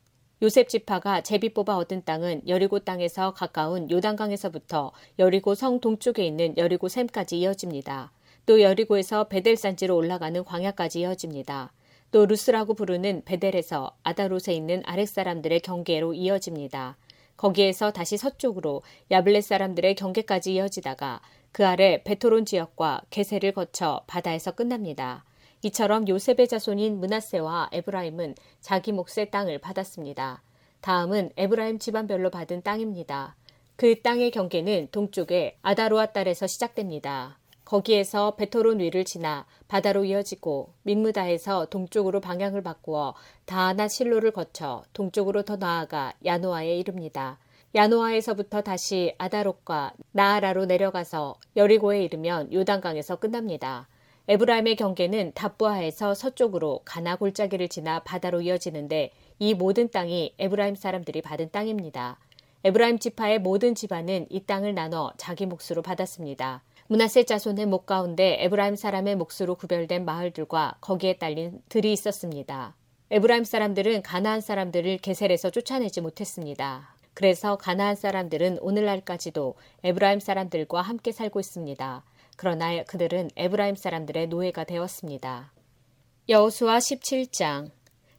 [0.43, 6.89] 요셉 지파가 제비 뽑아 얻은 땅은 여리고 땅에서 가까운 요단강에서부터 여리고 성 동쪽에 있는 여리고
[6.89, 8.11] 샘까지 이어집니다.
[8.45, 11.73] 또 여리고에서 베델 산지로 올라가는 광야까지 이어집니다.
[12.11, 16.97] 또 루스라고 부르는 벧엘에서 아다롯에 있는 아렉 사람들의 경계로 이어집니다.
[17.37, 21.21] 거기에서 다시 서쪽으로 야블렛 사람들의 경계까지 이어지다가
[21.53, 25.25] 그 아래 벧호론 지역과 게셀을 거쳐 바다에서 끝납니다.
[25.63, 30.43] 이처럼 요셉의 자손인 므낫세와 에브라임은 자기 몫의 땅을 받았습니다.
[30.81, 33.37] 다음은 에브라임 집안별로 받은 땅입니다.
[33.77, 37.39] 그 땅의 경계는 동쪽에 아다롯 앗달에서 시작됩니다.
[37.65, 43.15] 거기에서 벧호론 위를 지나 바다로 이어지고 믹므다에서 동쪽으로 방향을 바꾸어
[43.47, 47.39] 다아낫 실로를 거쳐 동쪽으로 더 나아가 야노아에 이릅니다.
[47.75, 53.89] 야노아에서부터 다시 아다롯과 나아라로 내려가서 여리고에 이르면 요단강에서 끝납니다.
[54.29, 61.51] 에브라임의 경계는 답부아에서 서쪽으로 가나 골짜기를 지나 바다로 이어지는데 이 모든 땅이 에브라임 사람들이 받은
[61.51, 62.21] 땅입니다.
[62.63, 66.63] 에브라임 지파의 모든 집안은 이 땅을 나눠 자기 몫으로 받았습니다.
[66.87, 72.77] 므낫세 자손의 몫 가운데 에브라임 사람의 몫으로 구별된 마을들과 거기에 딸린 들이 있었습니다.
[73.11, 76.95] 에브라임 사람들은 가나안 사람들을 게셀에서 쫓아내지 못했습니다.
[77.15, 82.05] 그래서 가나안 사람들은 오늘날까지도 에브라임 사람들과 함께 살고 있습니다.
[82.37, 85.53] 그러나 그들은 에브라임 사람들의 노예가 되었습니다.
[86.29, 87.71] 여호수아 17장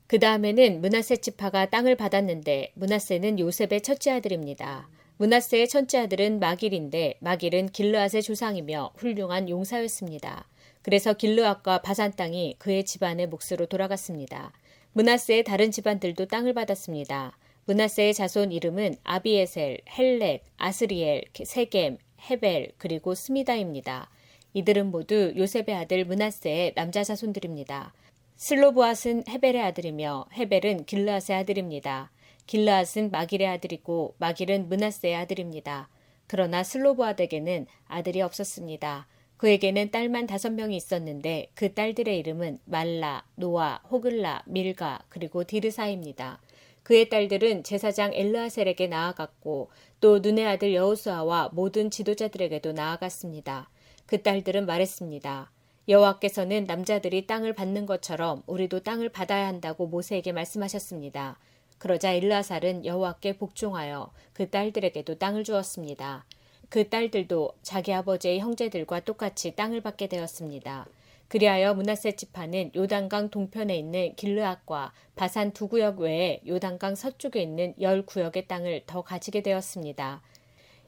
[0.08, 4.90] 그 다음에는 므낫세 지파가 땅을 받았는데 므낫세는 요셉의 첫째 아들입니다.
[5.18, 10.48] 므낫세의 첫째 아들은 마길인데 마길은 길르앗의 조상이며 훌륭한 용사였습니다.
[10.82, 14.52] 그래서 길르앗과 바산 땅이 그의 집안의 몫으로 돌아갔습니다.
[14.92, 17.38] 문하세의 다른 집안들도 땅을 받았습니다.
[17.66, 21.98] 문하세의 자손 이름은 아비에셀, 헬렉, 아스리엘, 세겜,
[22.30, 24.10] 헤벨, 그리고 스미다입니다.
[24.54, 27.94] 이들은 모두 요셉의 아들 문하세의 남자 자손들입니다.
[28.36, 32.12] 슬로보앗은 헤벨의 아들이며 헤벨은 길르앗의 아들입니다.
[32.46, 35.90] 길르앗은 마길의 아들이고 마길은 문하세의 아들입니다.
[36.28, 39.08] 그러나 슬로보앗에게는 아들이 없었습니다.
[39.38, 46.40] 그에게는 딸만 다섯 명이 있었는데 그 딸들의 이름은 말라, 노아, 호글라, 밀가, 그리고 디르사입니다.
[46.84, 49.70] 그의 딸들은 제사장 엘르아셀에게 나아갔고
[50.02, 53.70] 또 눈의 아들 여호수아와 모든 지도자들에게도 나아갔습니다.
[54.06, 55.50] 그 딸들은 말했습니다.
[55.88, 61.40] 여호와께서는 남자들이 땅을 받는 것처럼 우리도 땅을 받아야 한다고 모세에게 말씀하셨습니다.
[61.78, 66.26] 그러자 일라살은 여호와께 복종하여 그 딸들에게도 땅을 주었습니다.
[66.70, 70.88] 그 딸들도 자기 아버지의 형제들과 똑같이 땅을 받게 되었습니다.
[71.34, 78.06] 그리하여 문하세 지파는 요단강 동편에 있는 길르앗과 바산 두 구역 외에 요단강 서쪽에 있는 열
[78.06, 80.22] 구역의 땅을 더 가지게 되었습니다.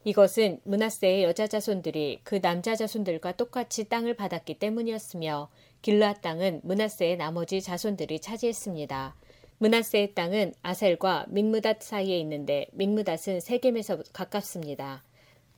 [0.04, 5.50] 이것은 문하세의 여자 자손들이 그 남자 자손들과 똑같이 땅을 받았기 때문이었으며
[5.82, 9.16] 길르앗 땅은 문하세의 나머지 자손들이 차지했습니다.
[9.58, 15.04] 문하세의 땅은 아셀과 믹무닷 사이에 있는데 믹무닷은 세겜에서 가깝습니다.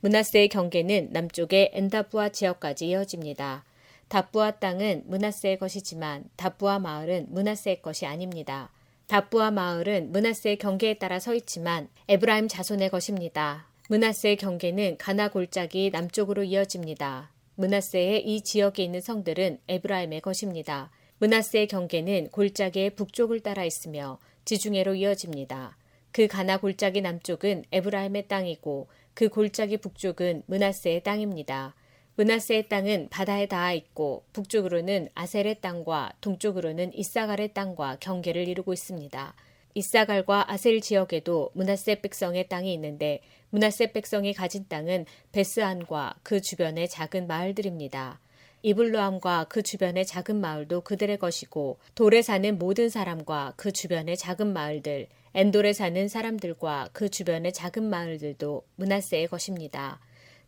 [0.00, 3.66] 문하세의 경계는 남쪽의 엔다부아 지역까지 이어집니다.
[4.08, 8.70] 다부아 땅은 문하세의 것이지만 다부아 마을은 문하세의 것이 아닙니다.
[9.06, 13.66] 다부아 마을은 문하세의 경계에 따라 서 있지만 에브라임 자손의 것입니다.
[13.88, 17.30] 문하세의 경계는 가나 골짜기 남쪽으로 이어집니다.
[17.54, 20.90] 문하세의 이 지역에 있는 성들은 에브라임의 것입니다.
[21.18, 25.76] 문하세의 경계는 골짜기의 북쪽을 따라 있으며 지중해로 이어집니다.
[26.12, 31.74] 그 가나 골짜기 남쪽은 에브라임의 땅이고 그 골짜기 북쪽은 문하세의 땅입니다.
[32.18, 39.34] 문하세의 땅은 바다에 닿아 있고 북쪽으로는 아셀의 땅과 동쪽으로는 이사갈의 땅과 경계를 이루고 있습니다.
[39.74, 47.28] 이사갈과 아셀 지역에도 문하세 백성의 땅이 있는데 문하세 백성이 가진 땅은 베스안과 그 주변의 작은
[47.28, 48.18] 마을들입니다.
[48.62, 55.06] 이블로암과 그 주변의 작은 마을도 그들의 것이고 돌에 사는 모든 사람과 그 주변의 작은 마을들,
[55.34, 60.00] 엔돌에 사는 사람들과 그 주변의 작은 마을들도 문하세의 것입니다.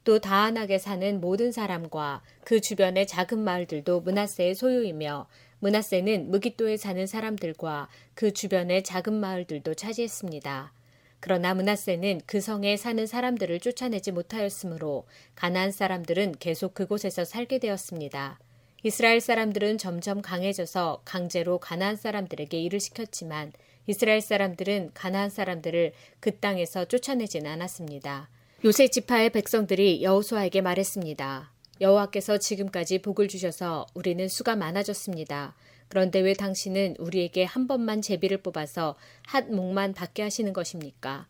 [0.05, 5.27] 또 다한하게 사는 모든 사람과 그 주변의 작은 마을들도 문하세의 소유이며
[5.59, 10.73] 문하세는 무기또에 사는 사람들과 그 주변의 작은 마을들도 차지했습니다.
[11.21, 18.39] 그러나 문하세는 그 성에 사는 사람들을 쫓아내지 못하였으므로 가나안 사람들은 계속 그곳에서 살게 되었습니다.
[18.83, 23.53] 이스라엘 사람들은 점점 강해져서 강제로 가나안 사람들에게 일을 시켰지만
[23.87, 28.31] 이스라엘 사람들은 가나안 사람들을 그 땅에서 쫓아내지는 않았습니다.
[28.62, 31.51] 요셉 지파의 백성들이 여호수아에게 말했습니다.
[31.81, 35.55] 여호와께서 지금까지 복을 주셔서 우리는 수가 많아졌습니다.
[35.88, 41.27] 그런데 왜 당신은 우리에게 한 번만 제비를 뽑아서 한 목만 받게 하시는 것입니까?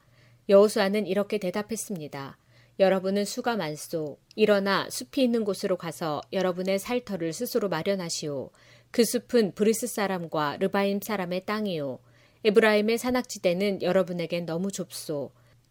[0.48, 2.36] 여호수아는 이렇게 대답했습니다.
[2.80, 4.18] 여러분은 수가 많소.
[4.34, 8.50] 일어나 숲이 있는 곳으로 가서 여러분의 살 터를 스스로 마련하시오.
[8.90, 12.00] 그 숲은 브리스 사람과 르바임 사람의 땅이요.
[12.42, 15.30] 에브라임의 산악지대는 여러분에겐 너무 좁소.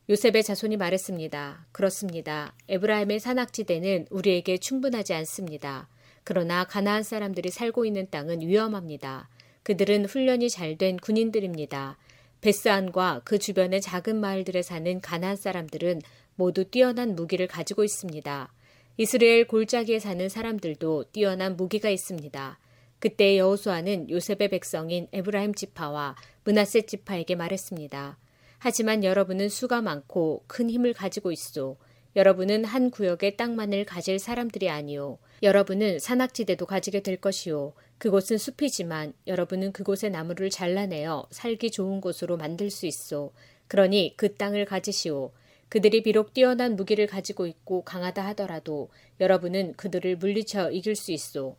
[0.09, 1.67] 요셉의 자손이 말했습니다.
[1.71, 2.55] 그렇습니다.
[2.67, 5.87] 에브라임의 산악지대는 우리에게 충분하지 않습니다.
[6.23, 9.29] 그러나 가나안 사람들이 살고 있는 땅은 위험합니다.
[9.61, 11.99] 그들은 훈련이 잘 된 군인들입니다.
[12.41, 16.01] 베스안과 그 주변의 작은 마을들에 사는 가나안 사람들은
[16.33, 18.51] 모두 뛰어난 무기를 가지고 있습니다.
[18.97, 22.57] 이스라엘 골짜기에 사는 사람들도 뛰어난 무기가 있습니다.
[22.97, 28.17] 그때 여호수아는 요셉의 백성인 에브라임 지파와 문하세 지파에게 말했습니다.
[28.59, 31.77] 하지만 여러분은 수가 많고 큰 힘을 가지고 있소.
[32.15, 35.17] 여러분은 한 구역의 땅만을 가질 사람들이 아니오.
[35.41, 37.73] 여러분은 산악지대도 가지게 될 것이오.
[37.97, 43.31] 그곳은 숲이지만 여러분은 그곳의 나무를 잘라내어 살기 좋은 곳으로 만들 수 있어.
[43.67, 45.31] 그러니 그 땅을 가지시오.
[45.69, 51.55] 그들이 비록 뛰어난 무기를 가지고 있고 강하다 하더라도 여러분은 그들을 물리쳐 이길 수 있어.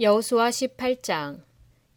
[0.00, 1.40] 여호수아 18장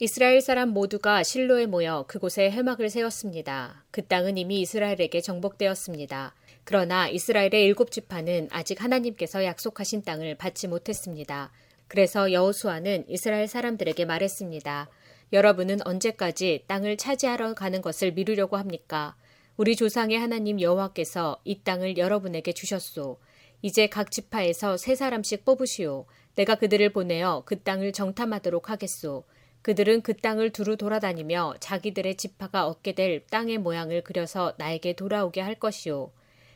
[0.01, 3.83] 이스라엘 사람 모두가 실로에 모여 그곳에 해막을 세웠습니다.
[3.91, 6.33] 그 땅은 이미 이스라엘에게 정복되었습니다.
[6.63, 11.51] 그러나 이스라엘의 일곱 지파는 아직 하나님께서 약속하신 땅을 받지 못했습니다.
[11.89, 14.88] 그래서 여호수아는 이스라엘 사람들에게 말했습니다.
[15.33, 19.17] 여러분은 언제까지 땅을 차지하러 가는 것을 미루려고 합니까?
[19.57, 23.19] 우리 조상의 하나님 여호와께서 이 땅을 여러분에게 주셨소.
[23.62, 26.05] 이제 각 지파에서 세 사람씩 뽑으시오.
[26.35, 29.25] 내가 그들을 보내어 그 땅을 정탐하도록 하겠소.
[29.62, 35.56] 그들은 그 땅을 두루 돌아다니며 자기들의 지파가 얻게 될 땅의 모양을 그려서 나에게 돌아오게 할
[35.56, 36.12] 것이오.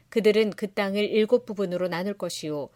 [0.09, 2.69] 그들은 그 땅을 일곱 부분으로 나눌 것이오.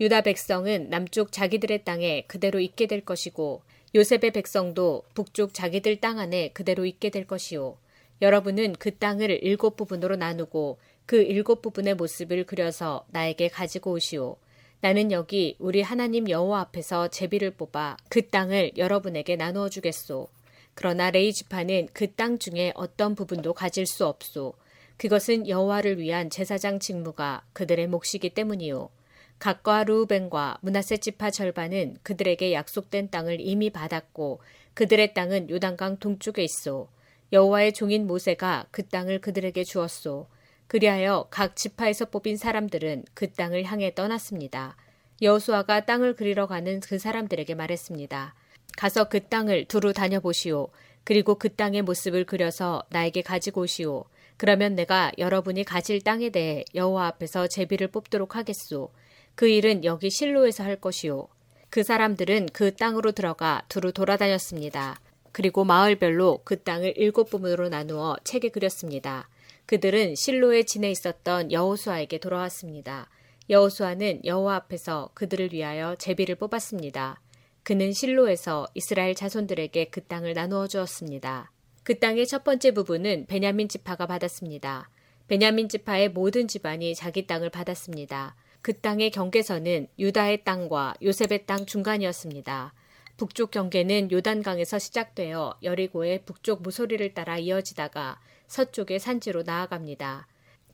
[0.00, 3.62] 유다 백성은 남쪽 자기들의 땅에 그대로 있게 될 것이고
[3.94, 7.76] 요셉의 백성도 북쪽 자기들 땅 안에 그대로 있게 될 것이오.
[8.22, 14.36] 여러분은 그 땅을 일곱 부분으로 나누고 그 일곱 부분의 모습을 그려서 나에게 가지고 오시오.
[14.80, 20.28] 나는 여기 우리 하나님 여호와 앞에서 제비를 뽑아 그 땅을 여러분에게 나누어 주겠소.
[20.74, 24.54] 그러나 레이 지파는 그 땅 중에 어떤 부분도 가질 수 없소.
[24.98, 28.90] 그것은 여호와를 위한 제사장 직무가 그들의 몫이기 때문이요.
[29.38, 34.40] 각과 루벤과 문하세 지파 절반은 그들에게 약속된 땅을 이미 받았고
[34.74, 36.88] 그들의 땅은 요단강 동쪽에 있어
[37.32, 40.26] 여호와의 종인 모세가 그 땅을 그들에게 주었소.
[40.66, 44.76] 그리하여 각 지파에서 뽑힌 사람들은 그 땅을 향해 떠났습니다.
[45.22, 48.34] 여호수아가 땅을 그리러 가는 그 사람들에게 말했습니다.
[48.76, 50.68] 가서 그 땅을 두루 다녀보시오.
[51.04, 54.04] 그리고 그 땅의 모습을 그려서 나에게 가지고 오시오.
[54.36, 58.90] 그러면 내가 여러분이 가질 땅에 대해 여호와 앞에서 제비를 뽑도록 하겠소.
[59.34, 61.28] 그 일은 여기 실로에서 할 것이오.
[61.70, 65.00] 그 사람들은 그 땅으로 들어가 두루 돌아다녔습니다.
[65.32, 69.28] 그리고 마을별로 그 땅을 일곱 부분으로 나누어 책에 그렸습니다.
[69.66, 73.10] 그들은 실로에 지내 있었던 여호수아에게 돌아왔습니다.
[73.50, 77.20] 여호수아는 여호와 앞에서 그들을 위하여 제비를 뽑았습니다.
[77.64, 81.50] 그는 실로에서 이스라엘 자손들에게 그 땅을 나누어 주었습니다.
[81.82, 84.88] 그 땅의 첫 번째 부분은 베냐민 지파가 받았습니다.
[85.26, 88.36] 베냐민 지파의 모든 집안이 자기 땅을 받았습니다.
[88.62, 92.72] 그 땅의 경계선은 유다의 땅과 요셉의 땅 중간이었습니다.
[93.16, 100.26] 북쪽 경계는 요단강에서 시작되어 여리고의 북쪽 모서리를 따라 이어지다가 서쪽의 산지로 나아갑니다.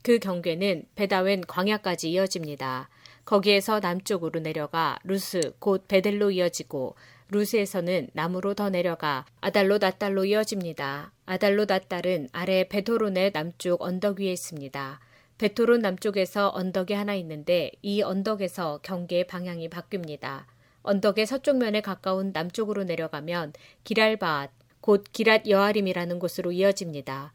[0.03, 2.89] 그 경계는 벧아웬 광야까지 이어집니다.
[3.25, 6.97] 거기에서 남쪽으로 내려가 루스 곧 벧엘로 이어지고
[7.29, 11.13] 루스에서는 남으로 더 내려가 아다롯 앗달로 이어집니다.
[11.25, 15.01] 아다롯 앗달은 아래 벧호론의 남쪽 언덕 위에 있습니다.
[15.39, 20.45] 베토론 남쪽에서 언덕이 하나 있는데 이 언덕에서 경계의 방향이 바뀝니다.
[20.83, 23.53] 언덕의 서쪽 면에 가까운 남쪽으로 내려가면
[23.85, 27.33] 기랄바앗, 곧 기랏 여아림이라는 곳으로 이어집니다.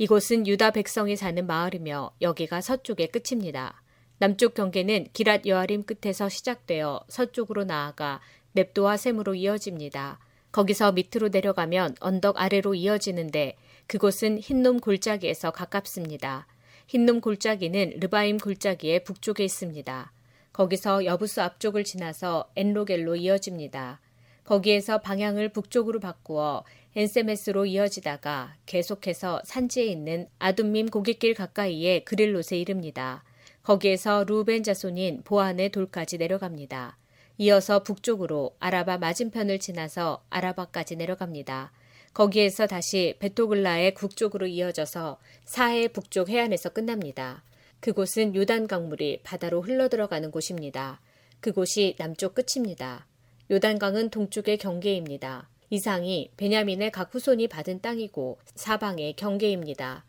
[0.00, 3.82] 이곳은 유다 백성이 사는 마을이며 여기가 서쪽의 끝입니다.
[4.18, 8.20] 남쪽 경계는 기랏 여아림 끝에서 시작되어 서쪽으로 나아가
[8.52, 10.20] 넵도와 셈으로 이어집니다.
[10.52, 13.56] 거기서 밑으로 내려가면 언덕 아래로 이어지는데
[13.88, 16.46] 그곳은 흰놈 골짜기에서 가깝습니다.
[16.86, 20.12] 흰놈 골짜기는 르바임 골짜기의 북쪽에 있습니다.
[20.52, 24.00] 거기서 여부스 앞쪽을 지나서 엔로겔로 이어집니다.
[24.44, 26.64] 거기에서 방향을 북쪽으로 바꾸어
[26.96, 33.24] 엔세메스로 이어지다가 계속해서 산지에 있는 아둠밈 고깃길 가까이에 그릴롯에 이릅니다.
[33.62, 36.96] 거기에서 루벤 자손인 보안의 돌까지 내려갑니다.
[37.38, 41.70] 이어서 북쪽으로 아라바 맞은편을 지나서 아라바까지 내려갑니다.
[42.14, 47.44] 거기에서 다시 베토글라의 북쪽으로 이어져서 사해 북쪽 해안에서 끝납니다.
[47.80, 51.00] 그곳은 요단 강물이 바다로 흘러들어가는 곳입니다.
[51.40, 53.06] 그곳이 남쪽 끝입니다.
[53.50, 55.48] 요단강은 동쪽의 경계입니다.
[55.70, 60.04] 이상이 베냐민의 각 후손이 받은 땅이고 사방의 경계입니다.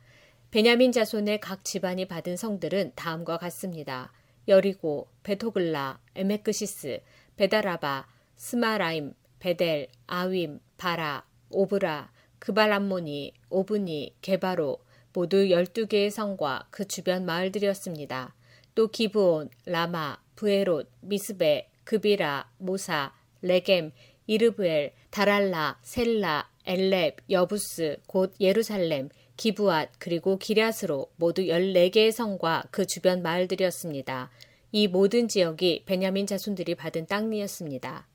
[0.52, 4.12] 베냐민 자손의 각 집안이 받은 성들은 다음과 같습니다.
[4.48, 7.02] 여리고, 베토글라, 에메크시스,
[7.36, 14.80] 벧아라바, 스마라임, 벧엘, 아윔, 바라, 오브라, 그발 암모니, 오브니, 게바로
[15.14, 18.34] 모두 12개의 성과 그 주변 마을들이었습니다.
[18.76, 23.92] 또 기브온, 라마, 브에롯, 미스베, 그비라, 모사, 레겜,
[24.30, 33.24] 이르브엘, 다랄라, 셀라, 엘렙, 여부스, 곧 예루살렘, 기부앗, 그리고 기럇으로 모두 14개의 성과 그 주변
[33.24, 34.30] 마을들이었습니다.
[34.72, 38.08] 이 모든 지역이 베냐민 자손들이 받은 땅이었습니다.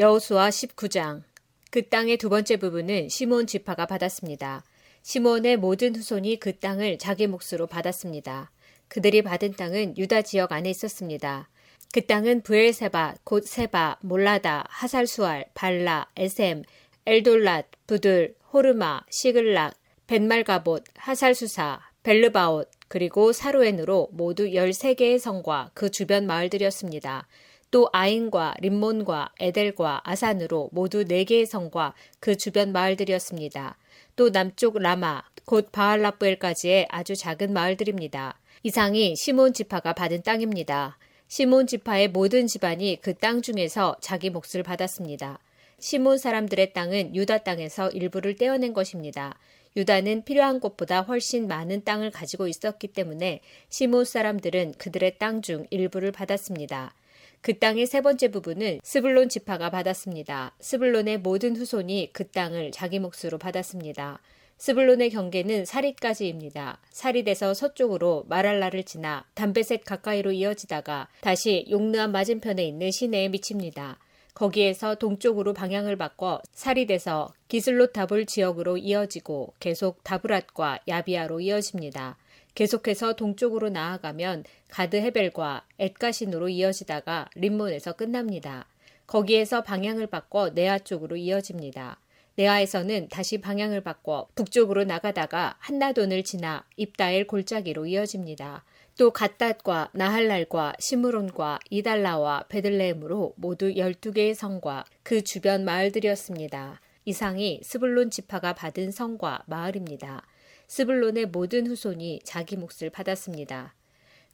[0.00, 1.22] 여호수아 19장
[1.70, 4.64] 그 땅의 두 번째 부분은 시몬 지파가 받았습니다.
[5.02, 8.50] 시몬의 모든 후손이 그 땅을 자기 몫으로 받았습니다.
[8.88, 11.48] 그들이 받은 땅은 유다 지역 안에 있었습니다.
[11.92, 16.62] 그 땅은 부엘세바, 곧 세바, 몰라다, 하살수알, 발라, 에셈,
[17.06, 19.74] 엘돌랏, 부들, 호르마, 시글락,
[20.06, 27.26] 벤말가봇, 하살수사, 벨르바옷, 그리고 사로엔으로 모두 13개의 성과 그 주변 마을들이었습니다.
[27.70, 33.76] 또 아인과 림몬과 에델과 아산으로 모두 4개의 성과 그 주변 마을들이었습니다.
[34.14, 38.38] 또 남쪽 라마, 곧 바알라프엘까지의 아주 작은 마을들입니다.
[38.62, 40.98] 이상이 시몬 지파가 받은 땅입니다.
[41.28, 45.40] 시몬 지파의 모든 집안이 그 땅 중에서 자기 몫을 받았습니다.
[45.78, 49.36] 시몬 사람들의 땅은 유다 땅에서 일부를 떼어낸 것입니다.
[49.76, 56.12] 유다는 필요한 곳보다 훨씬 많은 땅을 가지고 있었기 때문에 시므온 사람들은 그들의 땅 중 일부를
[56.12, 56.94] 받았습니다.
[57.42, 60.54] 그 땅의 세 번째 부분은 스불론 지파가 받았습니다.
[60.60, 64.20] 스불론의 모든 후손이 그 땅을 자기 몫으로 받았습니다.
[64.58, 66.78] 스불론의 경계는 사리까지입니다.
[66.90, 73.98] 사리에서 서쪽으로 마랄라를 지나 담베셋 가까이로 이어지다가 다시 용르암 맞은편에 있는 시내에 미칩니다.
[74.34, 82.16] 거기에서 동쪽으로 방향을 바꿔 사리에서 기슬롯 다불 지역으로 이어지고 계속 다브랏과 야비아로 이어집니다.
[82.54, 88.66] 계속해서 동쪽으로 나아가면 가드 헤벨과 엣가신으로 이어지다가 림몬에서 끝납니다.
[89.06, 91.98] 거기에서 방향을 바꿔 네아 쪽으로 이어집니다.
[92.36, 98.64] 네아에서는 다시 방향을 바꿔 북쪽으로 나가다가 한나돈을 지나 입다엘 골짜기로 이어집니다.
[98.98, 106.80] 또 갓닷과 나할랄과 시므론과 이달라와 베들레헴으로 모두 12개의 성과 그 주변 마을들이었습니다.
[107.06, 110.26] 이상이 스불론 지파가 받은 성과 마을입니다.
[110.66, 113.74] 스불론의 모든 후손이 자기 몫을 받았습니다.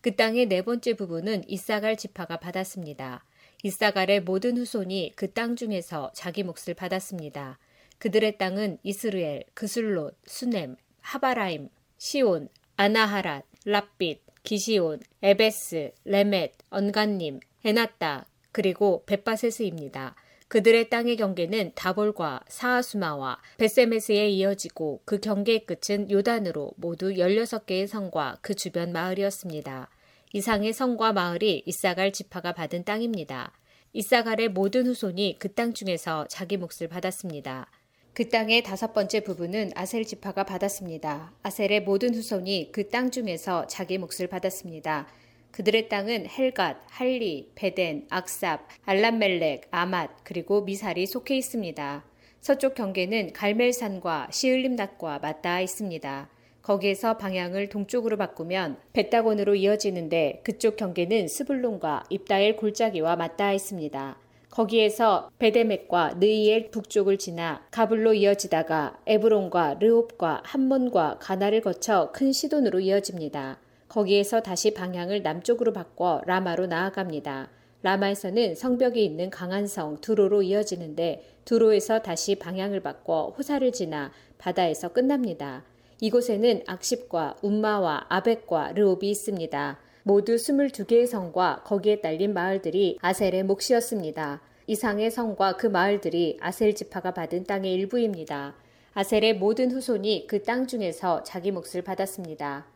[0.01, 3.25] 그 땅의 네 번째 부분은 이사갈 지파가 받았습니다.
[3.63, 7.59] 이사갈의 모든 후손이 그 땅 중에서 자기 몫을 받았습니다.
[8.03, 19.05] 그들의 땅은 이스르엘, 그슬롯, 수넴, 하바라임, 시온, 아나하랏, 랍빛, 기시온, 에베스, 레멧, 언간님, 에나따, 그리고
[19.07, 20.17] 벳바세스입니다.
[20.49, 28.57] 그들의 땅의 경계는 다볼과 사하수마와 베세메스에 이어지고 그 경계의 끝은 요단으로 모두 16개의 성과 그
[28.57, 29.89] 주변 마을이었습니다.
[30.33, 33.53] 이상의 성과 마을이 이사갈 지파가 받은 땅입니다.
[33.93, 37.71] 이사갈의 모든 후손이 그 땅 중에서 자기 몫을 받았습니다.
[38.15, 41.33] 그 땅의 다섯 번째 부분은 아셀 지파가 받았습니다.
[41.43, 45.07] 아셀의 모든 후손이 그 땅 중에서 자기 몫을 받았습니다.
[45.51, 52.05] 그들의 땅은 헬갓, 할리, 베덴, 악삽, 알람멜렉, 아맛, 그리고 미살이 속해 있습니다.
[52.43, 56.29] 서쪽 경계는 갈멜산과 시을림닷과 맞닿아 있습니다.
[56.61, 64.19] 거기에서 방향을 동쪽으로 바꾸면 베타곤으로 이어지는데 그쪽 경계는 스불론과 입다엘 골짜기와 맞닿아 있습니다.
[64.53, 73.59] 거기에서 베데맥과 느이엘 북쪽을 지나 가불로 이어지다가 에브론과 르홉과 함몬과 가나를 거쳐 큰 시돈으로 이어집니다.
[73.89, 77.49] 거기에서 다시 방향을 남쪽으로 바꿔 라마로 나아갑니다.
[77.81, 85.65] 라마에서는 성벽이 있는 강한 성 두로로 이어지는데 두로에서 다시 방향을 바꿔 호사를 지나 바다에서 끝납니다.
[86.03, 89.79] 이곳에는 악십과 운마와 아벡과 르옵이 있습니다.
[90.05, 94.41] 모두 22개의 성과 거기에 딸린 마을들이 아셀의 몫이었습니다.
[94.67, 98.55] 이상의 성과 그 마을들이 아셀 지파가 받은 땅의 일부입니다.
[98.95, 102.67] 아셀의 모든 후손이 그 땅 중에서 자기 몫을 받았습니다.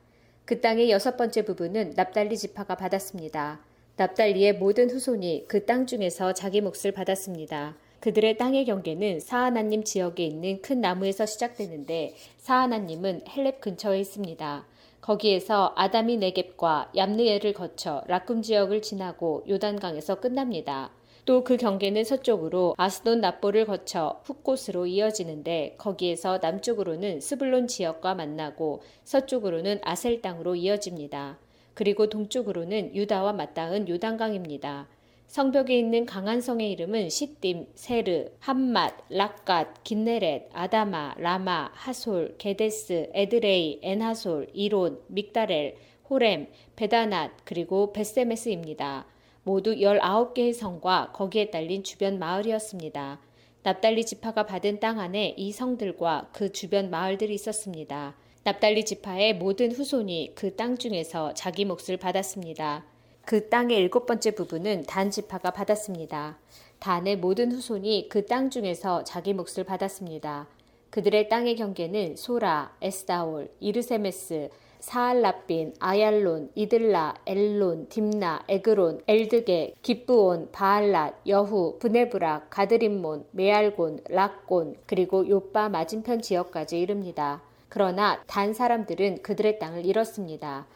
[0.45, 3.61] 그 땅의 여섯 번째 부분은 납달리 지파가 받았습니다.
[3.97, 7.77] 납달리의 모든 후손이 그 땅 중에서 자기 몫을 받았습니다.
[8.01, 14.65] 그들의 땅의 경계는 사하나님 지역에 있는 큰 나무에서 시작되는데 사하나님은 헬렙 근처에 있습니다.
[15.07, 20.91] 거기에서 아다미 네겝과 얍느엘을 거쳐 락굼 지역을 지나고 요단강에서 끝납니다.
[21.25, 29.79] 또 그 경계는 서쪽으로 아스놋 다볼을 거쳐 훅곡으로 이어지는데 거기에서 남쪽으로는 스불론 지역과 만나고 서쪽으로는
[29.83, 31.39] 아셀 땅으로 이어집니다.
[31.75, 34.89] 그리고 동쪽으로는 유다와 맞닿은 요단강입니다.
[35.37, 43.81] 성벽에 있는 강한 성의 이름은 싯딤, 세르, 함맛, 락갓, 긴네렛, 아다마, 라마, 하솔, 게데스, 에드레이,
[43.83, 45.75] 엔하솔, 이론, 믹다렐,
[46.09, 49.05] 호렘, 베다낫, 그리고 베세메스입니다.
[49.43, 53.21] 모두 19개의 성과 거기에 딸린 주변 마을이었습니다.
[53.63, 58.17] 납달리 지파가 받은 땅 안에 이 성들과 그 주변 마을들이 있었습니다.
[58.43, 62.96] 납달리 지파의 모든 후손이 그 땅 중에서 자기 몫을 받았습니다.
[63.27, 66.39] 그 땅의 일곱 번째 부분은 단 지파가 받았습니다.
[66.79, 70.47] 단의 모든 후손이 그 땅 중에서 자기 몫을 받았습니다.
[70.91, 81.15] 그들의 땅의 경계는 소라, 에스다올, 이르세메스, 사알라빈, 아얄론, 이들라, 엘론, 딥나, 에그론, 엘드게, 기브온, 바알랏,
[81.27, 87.43] 여후, 브네브락, 가드림몬, 메알곤, 락곤, 그리고 요빠 맞은편 지역까지 이릅니다.
[87.69, 90.67] 그러나 단 사람들은 그들의 땅을 잃었습니다.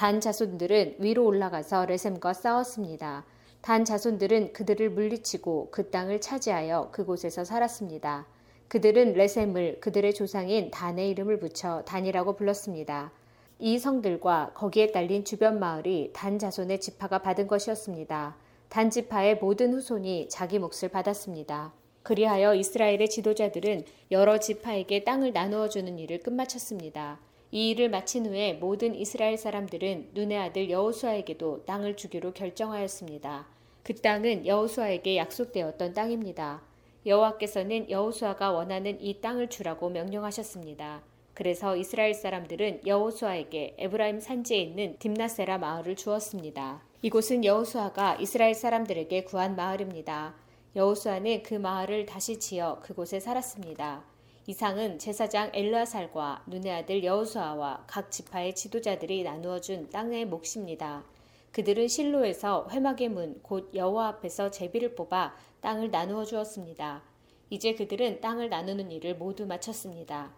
[0.00, 3.26] 단 자손들은 위로 올라가서 레셈과 싸웠습니다.
[3.60, 8.26] 단 자손들은 그들을 물리치고 그 땅을 차지하여 그곳에서 살았습니다.
[8.68, 13.12] 그들은 레셈을 그들의 조상인 단의 이름을 붙여 단이라고 불렀습니다.
[13.58, 18.36] 이 성들과 거기에 딸린 주변 마을이 단 자손의 지파가 받은 것이었습니다.
[18.70, 21.74] 단 지파의 모든 후손이 자기 몫을 받았습니다.
[22.04, 27.18] 그리하여 이스라엘의 지도자들은 여러 지파에게 땅을 나누어 주는 일을 끝마쳤습니다.
[27.52, 33.46] 이 일을 마친 후에 모든 이스라엘 사람들은 눈의 아들 여호수아에게도 땅을 주기로 결정하였습니다.
[33.82, 36.62] 그 땅은 여호수아에게 약속되었던 땅입니다.
[37.06, 41.02] 여호와께서는 여호수아가 원하는 이 땅을 주라고 명령하셨습니다.
[41.34, 46.82] 그래서 이스라엘 사람들은 여호수아에게 에브라임 산지에 있는 딥나세라 마을을 주었습니다.
[47.02, 50.34] 이곳은 여호수아가 이스라엘 사람들에게 구한 마을입니다.
[50.76, 54.09] 여호수아는 그 마을을 다시 지어 그곳에 살았습니다.
[54.50, 61.04] 이상은 제사장 엘라살과 눈의 아들 여호수아와 각 지파의 지도자들이 나누어 준 땅의 몫입니다.
[61.52, 67.00] 그들은 실로에서 회막의 문 곧 여호와 앞에서 제비를 뽑아 땅을 나누어 주었습니다.
[67.48, 70.32] 이제 그들은 땅을 나누는 일을 모두 마쳤습니다.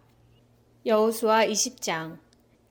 [0.84, 2.18] 여호수아 20장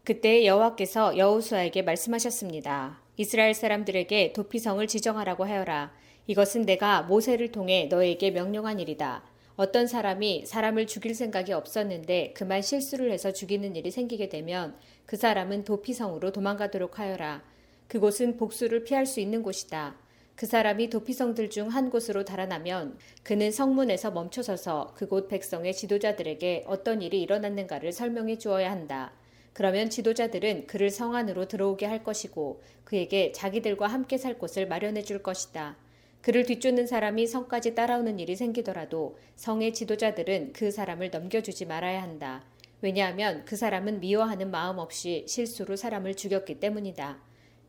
[0.04, 3.02] 그때 여호와께서 여호수아에게 말씀하셨습니다.
[3.18, 5.92] 이스라엘 사람들에게 도피성을 지정하라고 하여라.
[6.28, 9.31] 이것은 내가 모세를 통해 너에게 명령한 일이다.
[9.62, 15.66] 어떤 사람이 사람을 죽일 생각이 없었는데 그만 실수를 해서 죽이는 일이 생기게 되면 그 사람은
[15.66, 17.43] 도피성으로 도망가도록 하여라.
[17.88, 19.97] 그곳은 복수를 피할 수 있는 곳이다.
[20.34, 27.22] 그 사람이 도피성들 중 한 곳으로 달아나면 그는 성문에서 멈춰서서 그곳 백성의 지도자들에게 어떤 일이
[27.22, 29.14] 일어났는가를 설명해 주어야 한다.
[29.53, 35.22] 그러면 지도자들은 그를 성 안으로 들어오게 할 것이고 그에게 자기들과 함께 살 곳을 마련해 줄
[35.22, 35.78] 것이다.
[36.22, 42.43] 그를 뒤쫓는 사람이 성까지 따라오는 일이 생기더라도 성의 지도자들은 그 사람을 넘겨주지 말아야 한다.
[42.82, 47.19] 왜냐하면 그 사람은 미워하는 마음 없이 실수로 사람을 죽였기 때문이다.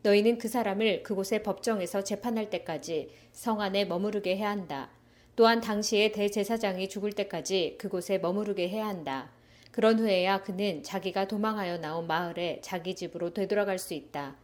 [0.03, 4.89] 너희는 그 사람을 그곳의 법정에서 재판할 때까지 성 안에 머무르게 해야 한다.
[5.35, 9.31] 또한 당시의 대제사장이 죽을 때까지 그곳에 머무르게 해야 한다.
[9.71, 14.35] 그런 후에야 그는 자기가 도망하여 나온 마을에 자기 집으로 되돌아갈 수 있다.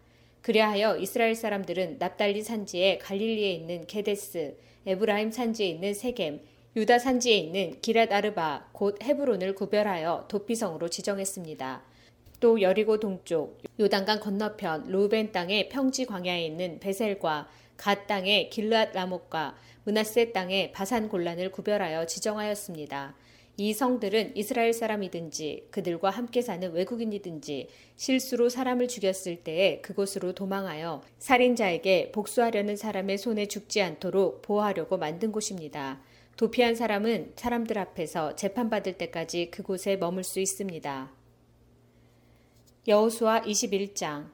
[0.42, 6.42] 그리하여 이스라엘 사람들은 납달리 산지에 갈릴리에 있는 게데스, 에브라임 산지에 있는 세겜,
[6.76, 11.84] 유다 산지에 있는 기랏 아르바 곧 헤브론을 구별하여 도피성으로 지정했습니다.
[12.40, 19.58] 또 여리고 동쪽 요단강 건너편 루벤 땅의 평지 광야에 있는 베셀과 갓 땅의 길르앗 라목과
[19.84, 23.16] 문하세 땅의 바산 골란을 구별하여 지정하였습니다.
[23.60, 32.14] 이 성들은 이스라엘 사람이든지 그들과 함께 사는 외국인이든지 실수로 사람을 죽였을 때에 그곳으로 도망하여 살인자에게
[32.14, 36.00] 복수하려는 사람의 손에 죽지 않도록 보호하려고 만든 곳입니다.
[36.38, 41.12] 도피한 사람은 사람들 앞에서 재판받을 때까지 그곳에 머물 수 있습니다.
[42.88, 44.30] 여호수아 21장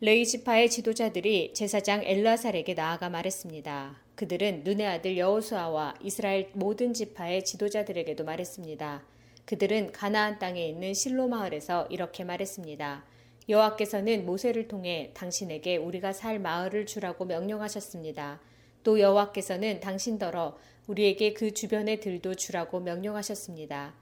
[0.00, 4.05] 레이지파의 지도자들이 제사장 엘라살에게 나아가 말했습니다.
[4.16, 9.04] 그들은 눈의 아들 여호수아와 이스라엘 모든 지파의 지도자들에게도 말했습니다.
[9.44, 13.04] 그들은 가나안 땅에 있는 실로 마을에서 이렇게 말했습니다.
[13.48, 18.40] 여호와께서는 모세를 통해 당신에게 우리가 살 마을을 주라고 명령하셨습니다.
[18.82, 20.56] 또 여호와께서는 당신더러
[20.86, 23.94] 우리에게 그 주변의 들도 주라고 명령하셨습니다.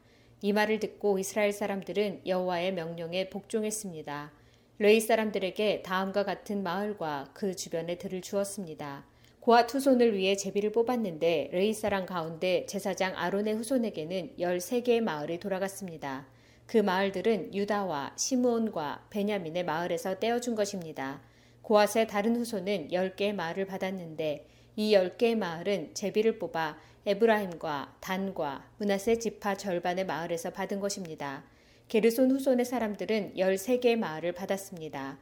[0.43, 4.31] 이 말을 듣고 이스라엘 사람들은 여호와의 명령에 복종했습니다.
[4.79, 9.05] 레이 사람들에게 다음과 같은 마을과 그 주변의 들을 주었습니다.
[9.45, 16.27] 고아 투손을 위해 제비를 뽑았는데 레이 사람 가운데 제사장 아론의 후손에게는 13개의 마을이 돌아갔습니다.
[16.65, 21.21] 그 마을들은 유다와 시므온과 베냐민의 마을에서 떼어준 것입니다.
[21.61, 29.59] 고아의 다른 후손은 10개의 마을을 받았는데 이 10개의 마을은 제비를 뽑아 에브라임과 단과 문하세 지파
[29.59, 31.45] 절반의 마을에서 받은 것입니다.
[31.89, 35.19] 게르손 후손의 사람들은 13개의 마을을 받았습니다.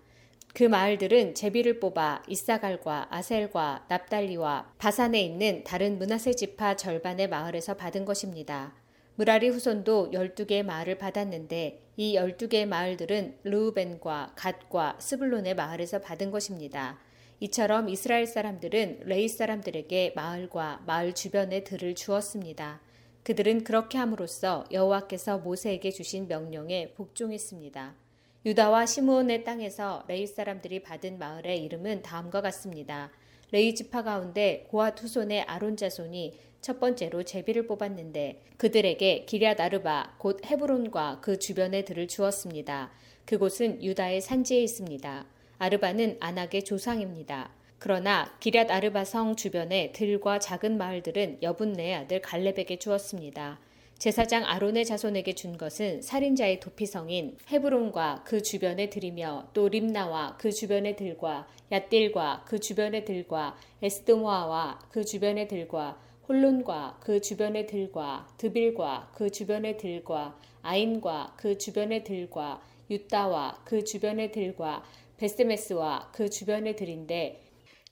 [0.55, 8.05] 그 마을들은 제비를 뽑아 이사갈과 아셀과 납달리와 바산에 있는 다른 문하세 지파 절반의 마을에서 받은
[8.05, 8.75] 것입니다.
[9.15, 16.99] 무라리 후손도 12개의 마을을 받았는데 이 12개의 마을들은 르우벤과 갓과 스불론의 마을에서 받은 것입니다.
[17.41, 22.81] 이처럼 이스라엘 사람들은 레위 사람들에게 마을과 마을 주변의 들을 주었습니다.
[23.25, 28.02] 그들은 그렇게 함으로써 여호와께서 모세에게 주신 명령에 복종했습니다.
[28.45, 33.12] 유다와 시므온의 땅에서 레위 사람들이 받은 마을의 이름은 다음과 같습니다.
[33.53, 40.45] 레위 지파 가운데 고핫 후손인 아론 자손이 첫 번째로 제비를 뽑았는데 그들에게 기럇 아르바 곧
[40.45, 42.90] 헤브론과 그 주변의 들을 주었습니다.
[43.26, 45.24] 그곳은 유다의 산지에 있습니다.
[45.59, 47.53] 아르바는 안악의 조상입니다.
[47.78, 53.61] 그러나 기랏 아르바 성 주변의 들과 작은 마을들은 여분네의 아들 갈렙에게 주었습니다.
[54.03, 60.97] 제사장 아론의 자손에게 준 것은 살인자의 도피성인 헤브론과 그 주변의 들이며 또 림나와 그 주변의
[60.97, 69.31] 들과 얏딜과 그 주변의 들과 에스드모아와 그 주변의 들과 홀론과 그 주변의 들과 드빌과 그
[69.31, 74.83] 주변의 들과 아인과 그 주변의 들과 유다와 그 주변의 들과
[75.19, 77.41] 베스메스와 그 주변의 들인데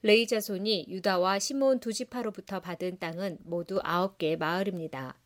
[0.02, 5.19] 레이 자손이 유다와 시몬 두 지파로부터 받은 땅은 모두 아홉 개의 마을입니다.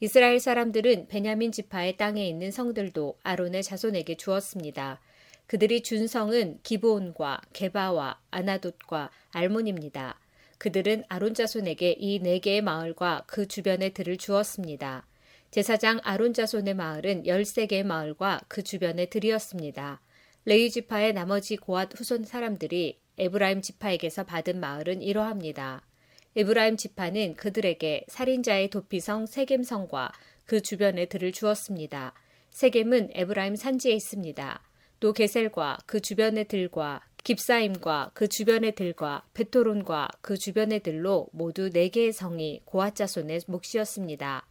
[0.00, 5.00] 이스라엘 사람들은 베냐민 지파의 땅에 있는 성들도 아론의 자손에게 주었습니다.
[5.48, 10.20] 그들이 준 성은 기브온과 게바와 아나돗과 알몬입니다.
[10.58, 15.06] 그들은 아론 자손에게 이 네 개의 마을과 그 주변의 들을 주었습니다.
[15.50, 20.00] 제사장 아론 자손의 마을은 13개의 마을과 그 주변의 들이었습니다.
[20.44, 25.87] 레위 지파의 나머지 고핫 후손 사람들이 에브라임 지파에게서 받은 마을은 이러합니다.
[26.36, 30.12] 에브라임 지파는 그들에게 살인자의 도피성 세겜성과
[30.44, 32.14] 그 주변의 들을 주었습니다.
[32.50, 34.62] 세겜은 에브라임 산지에 있습니다.
[35.00, 41.88] 또 게셀과 그 주변의 들과 깁사임과 그 주변의 들과 벧호론과 그 주변의 들로 모두 네
[41.88, 44.46] 개의 성이 고핫 자손의 몫이었습니다.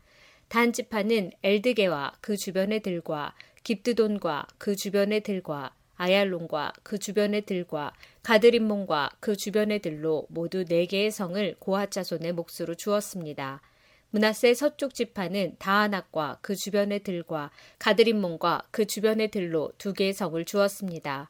[0.48, 7.94] 단 지파는 엘드게와 그 주변의 들과 깁드돈과 그 주변의 들과 아얄론과 그 주변의 들과
[8.28, 13.62] 가드림몬과 그 주변의 들로 모두 네 개의 성을 고앗 자손의 몫으로 주었습니다.
[14.10, 21.30] 문하세 서쪽 지파는 다하낙과 그 주변의 들과 가드림몬과 그 주변의 들로 두 개의 성을 주었습니다.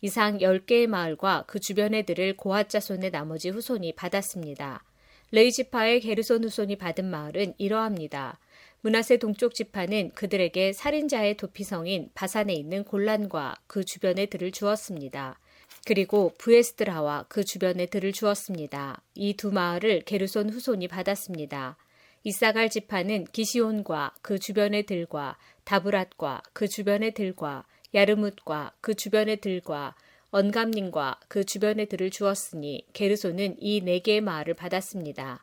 [0.00, 4.82] 이상 10개의 마을과 그 주변의 들을 고앗 자손의 나머지 후손이 받았습니다.
[5.32, 8.38] 레이 지파의 게르손 후손이 받은 마을은 이러합니다.
[8.80, 15.38] 문하세 동쪽 지파는 그들에게 살인자의 도피성인 바산에 있는 골란과 그 주변의 들을 주었습니다.
[15.86, 19.02] 그리고 부에스드라와 그 주변의 들을 주었습니다.
[19.14, 21.76] 이 두 마을을 게르손 후손이 받았습니다.
[22.24, 27.64] 이사갈 지파는 기시온과 그 주변의 들과 다브랏과 그 주변의 들과
[27.94, 29.94] 야르뭇과 그 주변의 들과
[30.30, 35.42] 언감님과 그 주변의 들을 주었으니 게르손은 이 네 개의 마을을 받았습니다.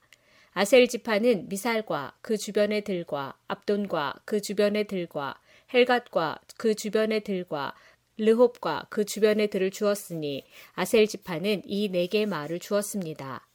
[0.53, 5.39] 아셀 지파는 미살과 그 주변의 들과 압돈과 그 주변의 들과
[5.73, 7.73] 헬갓과 그 주변의 들과
[8.17, 10.43] 르홉과 그 주변의 들을 주었으니
[10.73, 13.47] 아셀 지파는 이 네 개의 마을을 주었습니다.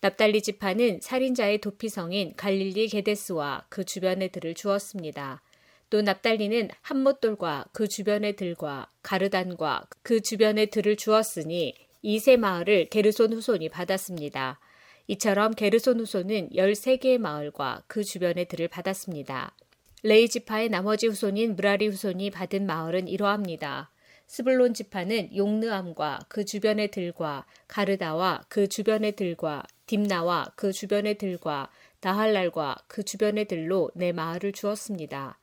[0.00, 5.42] 납달리 지파는 살인자의 도피성인 갈릴리 게데스와 그 주변의 들을 주었습니다.
[5.90, 13.32] 또 납달리는 한못돌과 그 주변의 들과 가르단과 그 주변의 들을 주었으니 이 세 마을을 게르손
[13.32, 14.60] 후손이 받았습니다.
[15.08, 19.56] 이처럼 게르손 후손은 13개의 마을과 그 주변의 들을 받았습니다.
[20.04, 23.90] 레위 지파의 나머지 후손인 므라리 후손이 받은 마을은 이러합니다.
[24.28, 31.70] 스불론 지파는 욕느암과 그 주변의 들과 가르다와 그 주변의 들과 딤나와 그 주변의 들과
[32.00, 35.38] 나할랄과 그 주변의 들로 네 마을을 주었습니다.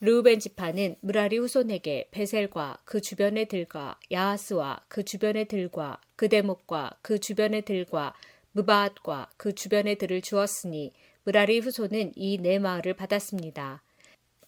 [0.00, 7.66] 르우벤 지파는 므라리 후손에게 베셀과 그 주변의 들과 야하스와 그 주변의 들과 그데못과 그 주변의
[7.66, 8.14] 들과
[8.52, 13.82] 므바앗과 그 주변의 들을 주었으니 므라리 후손은 이 네 마을을 받았습니다.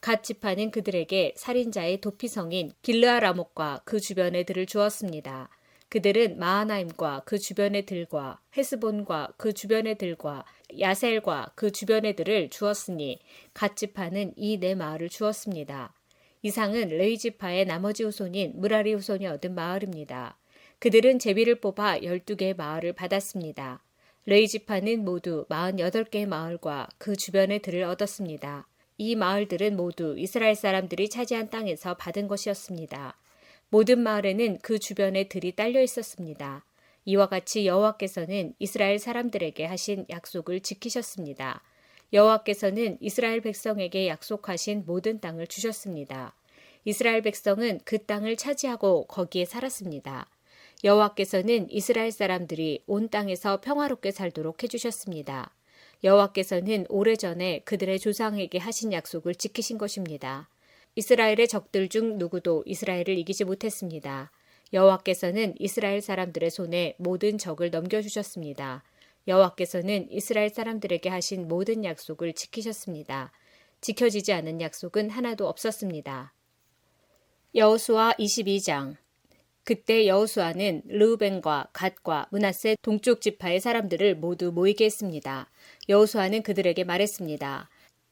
[0.02, 5.48] 갓 지파는 그들에게 살인자의 도피성인 길르앗 라못과 그 주변의 들을 주었습니다.
[5.90, 10.44] 그들은 마하나임과 그 주변의 들과 헤스본과 그 주변의 들과
[10.80, 13.20] 야셀과 그 주변의 들을 주었으니
[13.54, 15.94] 갓 지파는 이 네 마을을 주었습니다.
[16.42, 20.36] 이상은 레위 지파의 나머지 후손인 므라리 후손이 얻은 마을입니다.
[20.80, 23.84] 그들은 제비를 뽑아 12개의 마을을 받았습니다.
[24.26, 28.66] 레이 지파는 모두 48개의 마을과 그 주변의 들을 얻었습니다.
[28.98, 33.16] 이 마을들은 모두 이스라엘 사람들이 차지한 땅에서 받은 것이었습니다.
[33.68, 36.64] 모든 마을에는 그 주변에 들이 딸려 있었습니다.
[37.04, 41.62] 이와 같이 여호와께서는 이스라엘 사람들에게 하신 약속을 지키셨습니다.
[42.12, 46.34] 여호와께서는 이스라엘 백성에게 약속하신 모든 땅을 주셨습니다.
[46.84, 50.28] 이스라엘 백성은 그 땅을 차지하고 거기에 살았습니다.
[50.84, 55.54] 여호와께서는 이스라엘 사람들이 온 땅에서 평화롭게 살도록 해주셨습니다.
[56.04, 60.48] 여호와께서는 오래전에 그들의 조상에게 하신 약속을 지키신 것입니다.
[60.96, 64.30] 이스라엘의 적들 중 누구도 이스라엘을 이기지 못했습니다.
[64.72, 68.82] 여호와께서는 이스라엘 사람들의 손에 모든 적을 넘겨주셨습니다.
[69.28, 73.30] 여호와께서는 이스라엘 사람들에게 하신 모든 약속을 지키셨습니다.
[73.80, 76.32] 지켜지지 않은 약속은 하나도 없었습니다.
[77.54, 78.96] 여호수아 22장
[79.64, 85.50] 그때 여호수아는 르우벤과 갓과 문하세 동쪽 지파의 사람들을 모두 모이게 했습니다.
[85.88, 87.68] 여호수아는 그들에게 말했습니다.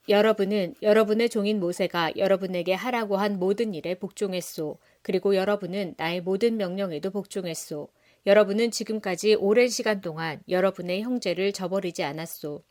[0.08, 4.78] 여러분은 여러분의 종인 모세가 여러분에게 하라고 한 모든 일에 복종했소.
[5.02, 7.88] 그리고 여러분은 나의 모든 명령에도 복종했소.
[8.26, 12.62] 여러분은 지금까지 오랜 시간 동안 여러분의 형제를 저버리지 않았소.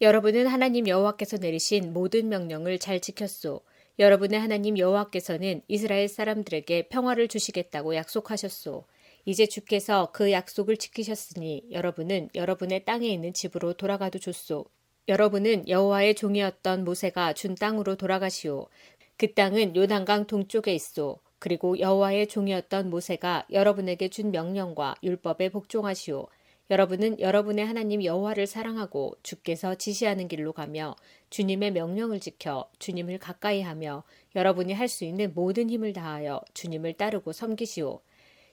[0.00, 3.62] 여러분은 하나님 여호와께서 내리신 모든 명령을 잘 지켰소.
[3.98, 8.84] 여러분의 하나님 여호와께서는 이스라엘 사람들에게 평화를 주시겠다고 약속하셨소.
[9.24, 14.66] 이제 주께서 그 약속을 지키셨으니 여러분은 여러분의 땅에 있는 집으로 돌아가도 좋소.
[15.08, 18.68] 여러분은 여호와의 종이었던 모세가 준 땅으로 돌아가시오.
[19.16, 21.18] 그 땅은 요단강 동쪽에 있소.
[21.40, 26.28] 그리고 여호와의 종이었던 모세가 여러분에게 준 명령과 율법에 복종하시오.
[26.70, 30.96] 여러분은 여러분의 하나님 여호와를 사랑하고 주께서 지시하는 길로 가며
[31.30, 34.04] 주님의 명령을 지켜 주님을 가까이 하며
[34.36, 38.00] 여러분이 할 수 있는 모든 힘을 다하여 주님을 따르고 섬기시오.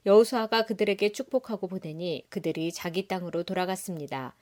[0.05, 4.36] 여호수아가 그들에게 축복하고 보내니 그들이 자기 땅으로 돌아갔습니다.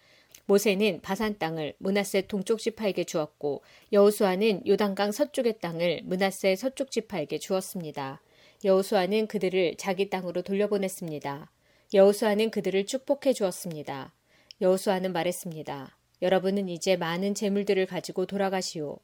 [0.46, 8.22] 모세는 바산 땅을 문하세 동쪽 지파에게 주었고 여호수아는 요단강 서쪽의 땅을 문하세 서쪽 지파에게 주었습니다.
[8.66, 11.50] 여호수아는 그들을 자기 땅으로 돌려보냈습니다.
[11.94, 14.14] 여호수아는 그들을 축복해 주었습니다.
[14.62, 15.96] 여호수아는 말했습니다.
[16.24, 18.98] 여러분은 이제 많은 재물들을 가지고 돌아가시오.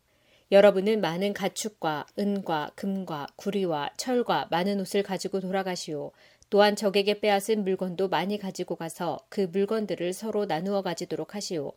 [0.52, 6.12] 여러분은 많은 가축과 은과 금과 구리와 철과 많은 옷을 가지고 돌아가시오.
[6.50, 11.74] 또한 적에게 빼앗은 물건도 많이 가지고 가서 그 물건들을 서로 나누어 가지도록 하시오.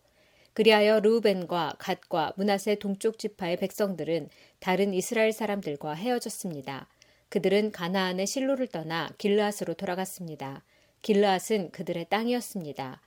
[0.55, 6.89] 그리하여 루벤과 갓과 문하세 동쪽 지파의 백성들은 다른 이스라엘 사람들과 헤어졌습니다.
[7.29, 10.63] 그들은 가나안의 실로를 떠나 길르앗으로 돌아갔습니다.
[11.03, 13.01] 길르앗은 그들의 땅이었습니다.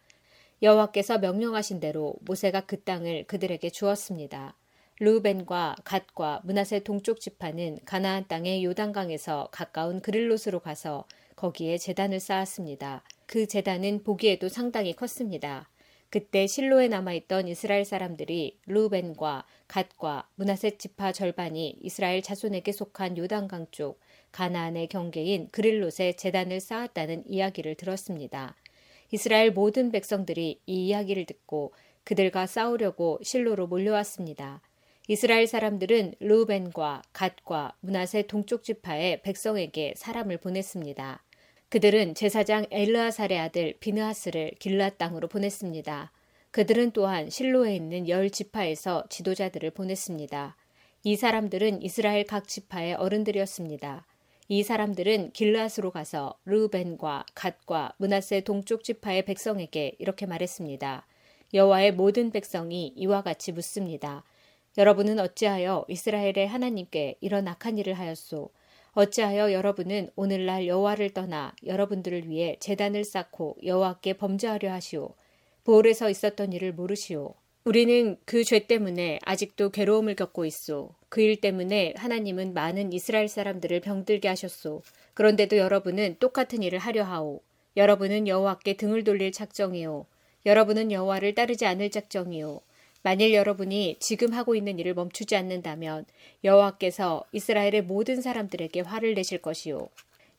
[0.61, 4.55] 여호와께서 명령하신 대로 모세가 그 땅을 그들에게 주었습니다.
[4.99, 13.03] 루벤과 갓과 문하세 동쪽 지파는 가나안 땅의 요단강에서 가까운 그릴롯으로 가서 거기에 재단을 쌓았습니다.
[13.25, 15.69] 그 재단은 보기에도 상당히 컸습니다.
[16.09, 23.99] 그때 실로에 남아있던 이스라엘 사람들이 루벤과 갓과 문하세 지파 절반이 이스라엘 자손에게 속한 요단강 쪽
[24.35, 28.57] 가나안의 경계인 그릴롯에 재단을 쌓았다는 이야기를 들었습니다.
[29.09, 31.73] 이스라엘 모든 백성들이 이 이야기를 듣고
[32.03, 34.61] 그들과 싸우려고 실로로 몰려왔습니다.
[35.07, 41.23] 이스라엘 사람들은 루벤과 갓과 문하세 동쪽 지파의 백성에게 사람을 보냈습니다.
[41.69, 46.11] 그들은 제사장 엘르아살의 아들 비느하스를 길라 땅으로 보냈습니다.
[46.51, 50.57] 그들은 또한 실로에 있는 열 지파에서 지도자들을 보냈습니다.
[51.05, 54.05] 이 사람들은 이스라엘 각 지파의 어른들이었습니다.
[54.47, 61.07] 이 사람들은 길라스로 가서 르벤과 갓과 문하세 동쪽 지파의 백성에게 이렇게 말했습니다.
[61.55, 64.23] 여호와의 모든 백성이 이와 같이 묻습니다.
[64.77, 68.51] 여러분은 어찌하여 이스라엘의 하나님께 이런 악한 일을 하였소?
[68.91, 75.15] 어찌하여 여러분은 오늘날 여호와를 떠나 여러분들을 위해 재단을 쌓고 여호와께 범죄하려 하시오?
[75.63, 77.33] 보홀에서 있었던 일을 모르시오.
[77.65, 80.93] 우리는 그 죄 때문에 아직도 괴로움을 겪고 있소.
[81.09, 84.83] 그 일 때문에 하나님은 많은 이스라엘 사람들을 병들게 하셨소.
[85.15, 87.41] 그런데도 여러분은 똑같은 일을 하려 하오.
[87.75, 90.05] 여러분은 여호와께 등을 돌릴 작정이오.
[90.45, 92.61] 여러분은 여호와를 따르지 않을 작정이오.
[93.01, 96.05] 만일 여러분이 지금 하고 있는 일을 멈추지 않는다면
[96.43, 99.89] 여호와께서 이스라엘의 모든 사람들에게 화를 내실 것이요.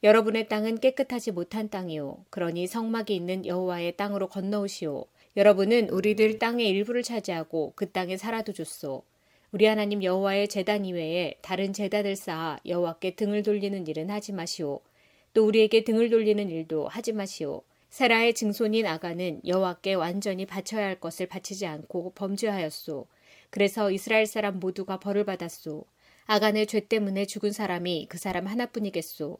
[0.04, 2.24] 여러분의 땅은 깨끗하지 못한 땅이요.
[2.30, 5.06] 그러니 성막이 있는 여호와의 땅으로 건너오시오.
[5.36, 9.02] 여러분은 우리들 땅의 일부를 차지하고 그 땅에 살아도 줬소.
[9.52, 14.80] 우리 하나님 여호와의 재단 이외에 다른 재단을 쌓아 여호와께 등을 돌리는 일은 하지 마시오.
[15.34, 17.62] 또 우리에게 등을 돌리는 일도 하지 마시오.
[17.90, 23.06] 세라의 증손인 아가는 여호와께 완전히 바쳐야 할 것을 바치지 않고 범죄하였소.
[23.50, 25.84] 그래서 이스라엘 사람 모두가 벌을 받았소.
[26.24, 29.38] 아간의 죄 때문에 죽은 사람이 그 사람 하나뿐이겠소.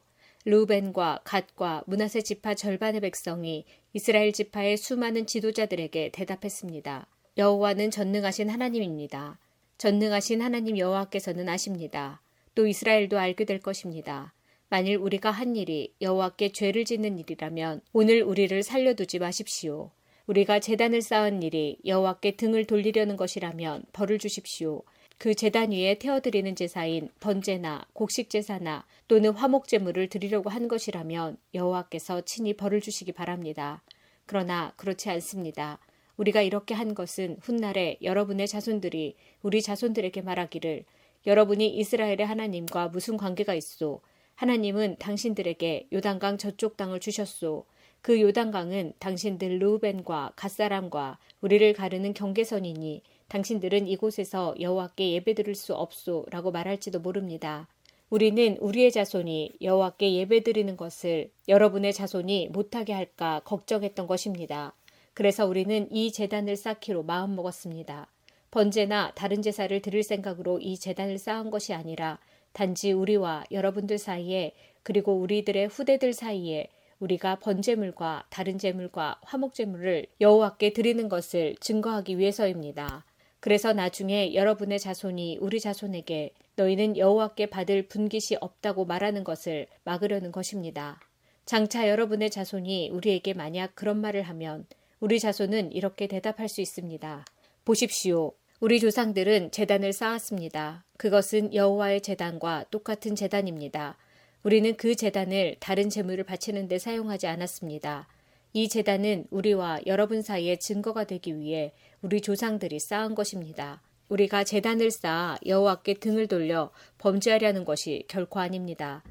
[0.49, 7.05] 루벤과 갓과 문하세 지파 절반의 백성이 이스라엘 지파의 수많은 지도자들에게 대답했습니다.
[7.37, 9.39] 여호와는 전능하신 하나님입니다.
[9.77, 12.21] 전능하신 하나님 여호와께서는 아십니다.
[12.55, 14.33] 또 이스라엘도 알게 될 것입니다.
[14.69, 19.91] 만일 우리가 한 일이 여호와께 죄를 짓는 일이라면 오늘 우리를 살려두지 마십시오.
[20.27, 24.83] 우리가 재단을 쌓은 일이 여호와께 등을 돌리려는 것이라면 벌을 주십시오.
[25.19, 32.21] 그 재단 위에 태워드리는 제사인 번제나 곡식 제사나 또는 화목 제물을 드리려고 한 것이라면 여호와께서
[32.21, 33.81] 친히 벌을 주시기 바랍니다.
[34.27, 35.79] 그러나 그렇지 않습니다.
[36.17, 40.85] 우리가 이렇게 한 것은 훗날에 여러분의 자손들이 우리 자손들에게 말하기를
[41.25, 44.01] 여러분이 이스라엘의 하나님과 무슨 관계가 있소?
[44.35, 47.65] 하나님은 당신들에게 요단강 저쪽 땅을 주셨소.
[48.01, 56.99] 그 요단강은 당신들 루벤과 갓사람과 우리를 가르는 경계선이니 당신들은 이곳에서 여호와께 예배드릴 수 없소라고 말할지도
[56.99, 57.67] 모릅니다.
[58.09, 64.73] 우리는 우리의 자손이 여호와께 예배드리는 것을 여러분의 자손이 못하게 할까 걱정했던 것입니다.
[65.13, 68.07] 그래서 우리는 이 재단을 쌓기로 마음먹었습니다.
[68.51, 72.19] 번제나 다른 제사를 드릴 생각으로 이 재단을 쌓은 것이 아니라
[72.53, 74.53] 단지 우리와 여러분들 사이에
[74.83, 76.69] 그리고 우리들의 후대들 사이에
[76.99, 83.03] 우리가 번제물과 다른 제물과 화목제물을 여호와께 드리는 것을 증거하기 위해서입니다.
[83.39, 90.99] 그래서 나중에 여러분의 자손이 우리 자손에게 너희는 여호와께 받을 분깃이 없다고 말하는 것을 막으려는 것입니다.
[91.45, 94.65] 장차 여러분의 자손이 우리에게 만약 그런 말을 하면
[94.99, 97.25] 우리 자손은 이렇게 대답할 수 있습니다.
[97.63, 98.33] 보십시오.
[98.59, 100.83] 우리 조상들은 재단을 쌓았습니다.
[100.97, 103.97] 그것은 여호와의 재단과 똑같은 재단입니다.
[104.43, 108.07] 우리는 그 재단을 다른 재물을 바치는 데 사용하지 않았습니다.
[108.53, 113.81] 이 재단은 우리와 여러분 사이에 증거가 되기 위해 우리 조상들이 쌓은 것입니다.
[114.09, 119.03] 우리가 재단을 쌓아 여호와께 등을 돌려 범죄하려는 것이 결코 아닙니다.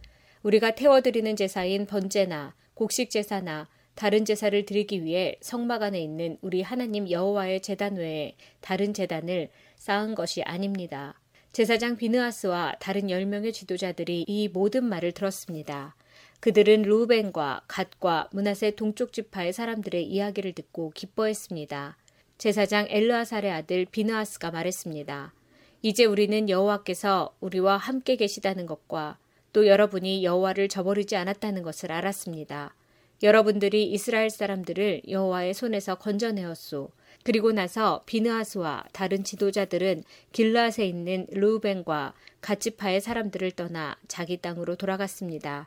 [0.42, 7.10] 우리가 태워드리는 제사인 번제나 곡식 제사나 다른 제사를 드리기 위해 성막 안에 있는 우리 하나님
[7.10, 11.20] 여호와의 제단 외에 다른 제단을 쌓은 것이 아닙니다.
[11.52, 15.96] 제사장 비느하스와 다른 10명의 지도자들이 이 모든 말을 들었습니다.
[16.46, 21.96] 그들은 루벤과 갓과 문하세 동쪽 지파의 사람들의 이야기를 듣고 기뻐했습니다.
[22.38, 25.32] 제사장 엘르아살의 아들 비느하스가 말했습니다.
[25.82, 29.18] 이제 우리는 여호와께서 우리와 함께 계시다는 것과
[29.52, 32.76] 또 여러분이 여호와를 저버리지 않았다는 것을 알았습니다.
[33.24, 36.90] 여러분들이 이스라엘 사람들을 여호와의 손에서 건져내었소.
[37.24, 45.66] 그리고 나서 비느하스와 다른 지도자들은 길라앗에 있는 루벤과 갓지파의 사람들을 떠나 자기 땅으로 돌아갔습니다.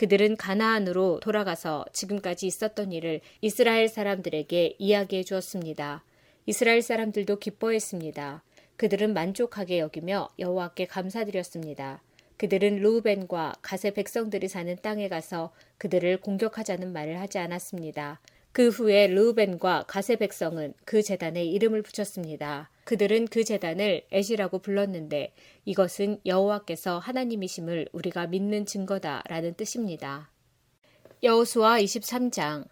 [0.00, 6.04] 그들은 가나안으로 돌아가서 지금까지 있었던 일을 이스라엘 사람들에게 이야기해 주었습니다.
[6.46, 8.42] 이스라엘 사람들도 기뻐했습니다.
[8.78, 12.00] 그들은 만족하게 여기며 여호와께 감사드렸습니다.
[12.38, 18.20] 그들은 루벤과 갓의 백성들이 사는 땅에 가서 그들을 공격하자는 말을 하지 않았습니다.
[18.52, 22.70] 그 후에 루벤과 갓의 백성은 그 재단에 이름을 붙였습니다.
[22.90, 25.32] 그들은 그 재단을 에시라고 불렀는데
[25.64, 30.28] 이것은 여호와께서 하나님이심을 우리가 믿는 증거다라는 뜻입니다.
[31.22, 32.66] 여호수아 23장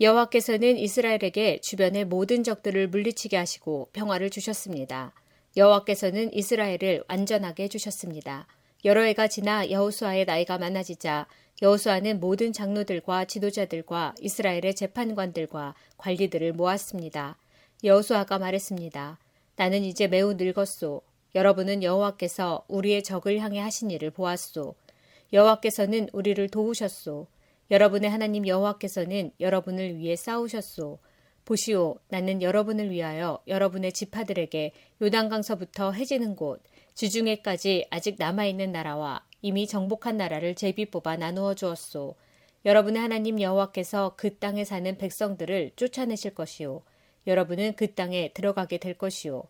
[0.00, 5.14] 여호와께서는 이스라엘에게 주변의 모든 적들을 물리치게 하시고 평화를 주셨습니다.
[5.56, 8.48] 여호와께서는 이스라엘을 완전하게 해주셨습니다.
[8.84, 11.28] 여러 해가 지나 여호수아의 나이가 많아지자
[11.62, 17.38] 여호수아는 모든 장로들과 지도자들과 이스라엘의 재판관들과 관리들을 모았습니다.
[17.84, 19.20] 여호수아가 말했습니다.
[19.56, 21.02] 나는 이제 매우 늙었소.
[21.34, 24.74] 여러분은 여호와께서 우리의 적을 향해 하신 일을 보았소.
[25.32, 27.26] 여호와께서는 우리를 도우셨소.
[27.70, 30.98] 여러분의 하나님 여호와께서는 여러분을 위해 싸우셨소.
[31.44, 36.62] 보시오, 나는 여러분을 위하여 여러분의 지파들에게 요단강서부터 해지는 곳,
[36.94, 42.14] 지중해까지 아직 남아있는 나라와 이미 정복한 나라를 제비 뽑아 나누어 주었소.
[42.64, 46.82] 여러분의 하나님 여호와께서 그 땅에 사는 백성들을 쫓아내실 것이요.
[47.26, 49.44] 여러분은 그 땅에 들어가게 될 것이요.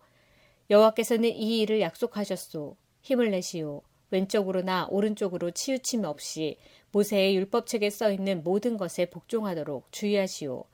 [0.70, 2.76] 여호와께서는 이 일을 약속하셨소.
[3.02, 3.82] 힘을 내시오.
[4.10, 6.58] 왼쪽으로나 오른쪽으로 치우침 없이
[6.92, 10.64] 모세의 율법책에 써 있는 모든 것에 복종하도록 주의하시오.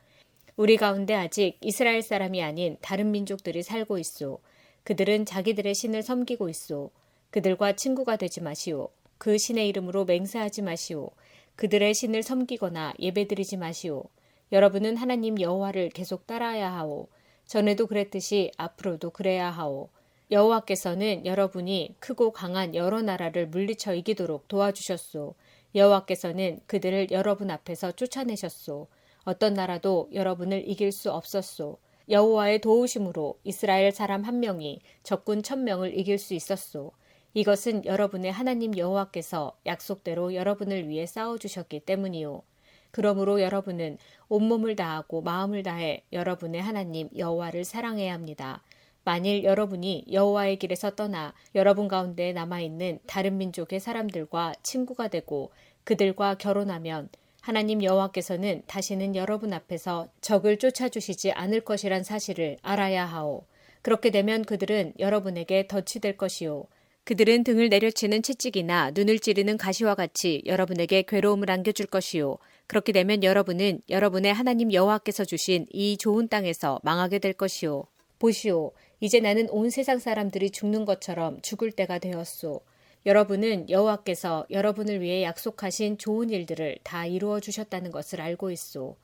[0.56, 4.40] 우리 가운데 아직 이스라엘 사람이 아닌 다른 민족들이 살고 있소.
[4.82, 6.90] 그들은 자기들의 신을 섬기고 있소.
[7.30, 8.88] 그들과 친구가 되지 마시오.
[9.18, 11.10] 그 신의 이름으로 맹세하지 마시오.
[11.54, 14.04] 그들의 신을 섬기거나 예배드리지 마시오.
[14.50, 17.08] 여러분은 하나님 여호와를 계속 따라야 하오.
[17.44, 19.90] 전에도 그랬듯이 앞으로도 그래야 하오.
[20.30, 25.34] 여호와께서는 여러분이 크고 강한 여러 나라를 물리쳐 이기도록 도와주셨소.
[25.74, 28.86] 여호와께서는 그들을 여러분 앞에서 쫓아내셨소.
[29.24, 31.78] 어떤 나라도 여러분을 이길 수 없었소.
[32.08, 36.92] 여호와의 도우심으로 이스라엘 사람 한 명이 적군 천 명을 이길 수 있었소.
[37.34, 42.42] 이것은 여러분의 하나님 여호와께서 약속대로 여러분을 위해 싸워 주셨기 때문이요.
[42.90, 48.62] 그러므로 여러분은 온몸을 다하고 마음을 다해 여러분의 하나님 여호와를 사랑해야 합니다.
[49.04, 55.50] 만일 여러분이 여호와의 길에서 떠나 여러분 가운데 남아 있는 다른 민족의 사람들과 친구가 되고
[55.84, 57.08] 그들과 결혼하면
[57.40, 63.44] 하나님 여호와께서는 다시는 여러분 앞에서 적을 쫓아주시지 않을 것이란 사실을 알아야 하오.
[63.80, 66.66] 그렇게 되면 그들은 여러분에게 덫이 될 것이요.
[67.04, 72.36] 그들은 등을 내려치는 채찍이나 눈을 찌르는 가시와 같이 여러분에게 괴로움을 안겨줄 것이요.
[72.68, 77.84] 그렇게 되면 여러분은 여러분의 하나님 여호와께서 주신 이 좋은 땅에서 망하게 될 것이요.
[78.18, 78.72] 보시오.
[79.00, 82.60] 이제 나는 온 세상 사람들이 죽는 것처럼 죽을 때가 되었소.
[83.06, 88.96] 여러분은 여호와께서 여러분을 위해 약속하신 좋은 일들을 다 이루어 주셨다는 것을 알고 있소.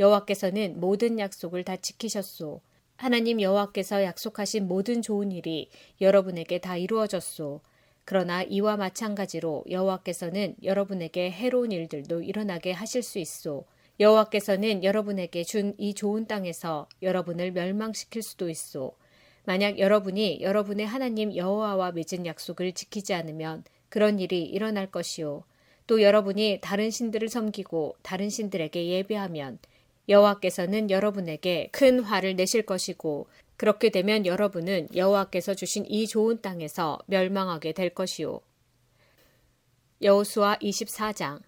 [0.00, 2.60] 여호와께서는 모든 약속을 다 지키셨소.
[2.96, 5.70] 하나님 여호와께서 약속하신 모든 좋은 일이
[6.00, 7.60] 여러분에게 다 이루어졌소.
[8.04, 13.64] 그러나 이와 마찬가지로 여호와께서는 여러분에게 해로운 일들도 일어나게 하실 수 있소.
[14.00, 18.92] 여호와께서는 여러분에게 준 이 좋은 땅에서 여러분을 멸망시킬 수도 있소.
[19.44, 25.44] 만약 여러분이 여러분의 하나님 여호와와 맺은 약속을 지키지 않으면 그런 일이 일어날 것이요.
[25.86, 29.58] 또 여러분이 다른 신들을 섬기고 다른 신들에게 예배하면
[30.08, 33.26] 여호와께서는 여러분에게 큰 화를 내실 것이고
[33.62, 38.40] 그렇게 되면 여러분은 여호와께서 주신 이 좋은 땅에서 멸망하게 될 것이요.
[40.02, 41.40] 여호수아 24장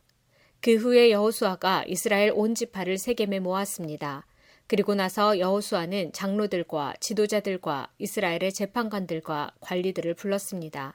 [0.61, 4.29] 그 후에 여호수아가 이스라엘 온 지파를 세겜에 모았습니다.
[4.69, 10.95] 그리고 나서 여호수아는 장로들과 지도자들과 이스라엘의 재판관들과 관리들을 불렀습니다.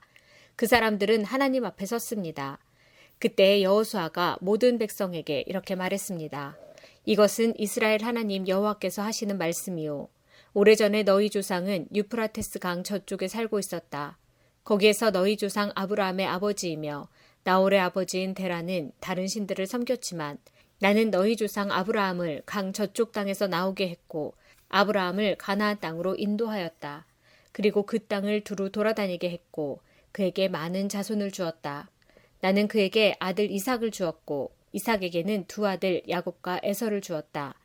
[0.55, 2.59] 그 사람들은 하나님 앞에 섰습니다.
[3.19, 6.57] 그때 여호수아가 모든 백성에게 이렇게 말했습니다.
[7.03, 10.07] 이것은 이스라엘 하나님 여호와께서 하시는 말씀이요.
[10.53, 14.17] 오래전에 너희 조상은 유프라테스 강 저쪽에 살고 있었다.
[14.63, 17.07] 거기에서 너희 조상 아브라함의 아버지이며
[17.43, 20.37] 나홀의 아버지인 데라는 다른 신들을 섬겼지만
[20.79, 24.33] 나는 너희 조상 아브라함을 강 저쪽 땅에서 나오게 했고
[24.69, 27.05] 아브라함을 가나안 땅으로 인도하였다.
[27.51, 29.81] 그리고 그 땅을 두루 돌아다니게 했고
[30.11, 31.89] 그에게 많은 자손을 주었다.
[32.41, 37.55] 나는 그에게 아들 이삭을 주었고 이삭에게는 두 아들 야곱과 에서를 주었다.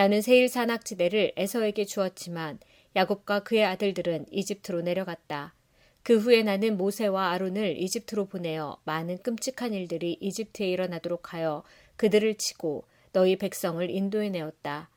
[0.00, 2.58] 나는 세일 산악지대를 에서에게 주었지만
[2.96, 5.54] 야곱과 그의 아들들은 이집트로 내려갔다.
[6.02, 11.64] 그 후에 나는 모세와 아론을 이집트로 보내어 많은 끔찍한 일들이 이집트에 일어나도록 하여
[11.96, 14.88] 그들을 치고 너희 백성을 인도해 내었다.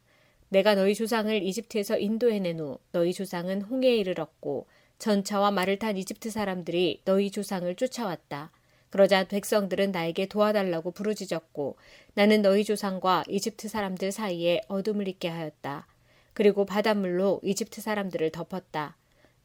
[0.48, 4.68] 내가 너희 조상을 이집트에서 인도해 낸 후 너희 조상은 홍해에 이르렀고
[5.00, 8.52] 전차와 말을 탄 이집트 사람들이 너희 조상을 쫓아왔다.
[8.94, 11.78] 그러자 백성들은 나에게 도와달라고 부르짖었고
[12.14, 15.88] 나는 너희 조상과 이집트 사람들 사이에 어둠을 있게 하였다.
[16.34, 18.96] 그리고 바닷물로 이집트 사람들을 덮었다.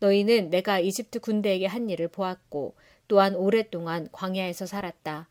[0.01, 2.75] 너희는 내가 이집트 군대에게 한 일을 보았고
[3.09, 5.29] 또한 오랫동안 광야에서 살았다.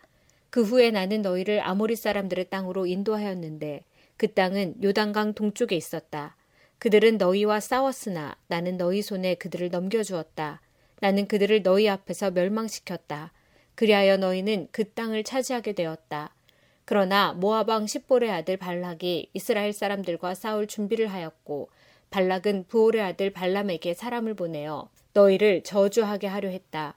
[0.49, 3.83] 그 후에 나는 너희를 아모리 사람들의 땅으로 인도하였는데
[4.17, 6.35] 그 땅은 요단강 동쪽에 있었다.
[6.79, 10.59] 그들은 너희와 싸웠으나 나는 너희 손에 그들을 넘겨주었다.
[11.01, 13.31] 나는 그들을 너희 앞에서 멸망시켰다.
[13.77, 16.33] 그리하여 너희는 그 땅을 차지하게 되었다.
[16.83, 21.69] 그러나 모아방 십볼의 아들 발락이 이스라엘 사람들과 싸울 준비를 하였고
[22.09, 26.95] 발락은 부올의 아들 발람에게 사람을 보내어 너희를 저주하게 하려 했다.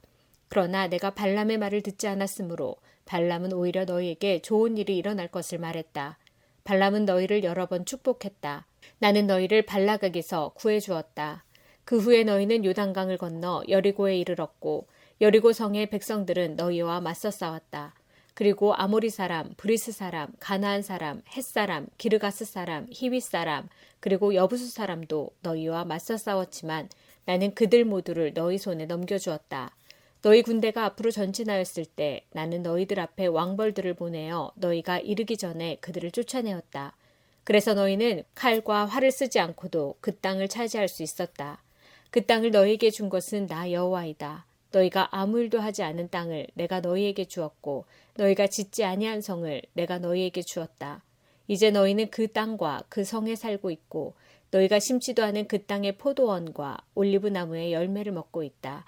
[0.48, 6.16] 그러나 내가 발람의 말을 듣지 않았으므로 발람은 오히려 너희에게 좋은 일이 일어날 것을 말했다.
[6.64, 8.64] 발람은 너희를 여러 번 축복했다.
[9.00, 11.44] 나는 너희를 발락에게서 구해 주었다.
[11.84, 14.86] 그 후에 너희는 요단강을 건너 여리고에 이르렀고
[15.20, 17.94] 여리고 성의 백성들은 너희와 맞서 싸웠다.
[18.32, 23.68] 그리고 아모리 사람, 브리스 사람, 가나안 사람, 헷 사람, 기르가스 사람, 히윗 사람,
[24.00, 26.88] 그리고 여부스 사람도 너희와 맞서 싸웠지만
[27.26, 29.76] 나는 그들 모두를 너희 손에 넘겨주었다.
[30.22, 36.96] 너희 군대가 앞으로 전진하였을 때 나는 너희들 앞에 왕벌들을 보내어 너희가 이르기 전에 그들을 쫓아내었다.
[37.44, 41.62] 그래서 너희는 칼과 활을 쓰지 않고도 그 땅을 차지할 수 있었다.
[42.10, 44.46] 그 땅을 너희에게 준 것은 나 여호와이다.
[44.72, 50.42] 너희가 아무 일도 하지 않은 땅을 내가 너희에게 주었고 너희가 짓지 아니한 성을 내가 너희에게
[50.42, 51.02] 주었다.
[51.48, 54.14] 이제 너희는 그 땅과 그 성에 살고 있고
[54.52, 58.84] 너희가 심지도 않은 그 땅의 포도원과 올리브 나무의 열매를 먹고 있다.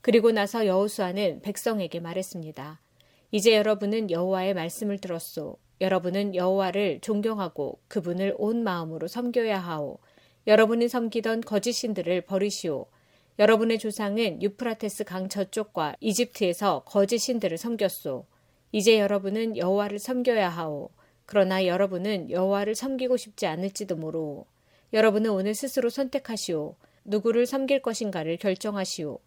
[0.00, 2.80] 그리고 나서 여호수아는 백성에게 말했습니다.
[3.30, 5.56] 이제 여러분은 여호와의 말씀을 들었소.
[5.80, 9.98] 여러분은 여호와를 존경하고 그분을 온 마음으로 섬겨야 하오.
[10.46, 12.86] 여러분이 섬기던 거짓 신들을 버리시오.
[13.36, 18.26] 여러분의 조상은 유프라테스 강 저쪽과 이집트에서 거짓 신들을 섬겼소.
[18.70, 20.90] 이제 여러분은 여호와를 섬겨야 하오.
[21.26, 24.46] 그러나 여러분은 여호와를 섬기고 싶지 않을지도 모르오.
[24.92, 26.76] 여러분은 오늘 스스로 선택하시오.
[27.04, 29.18] 누구를 섬길 것인가를 결정하시오.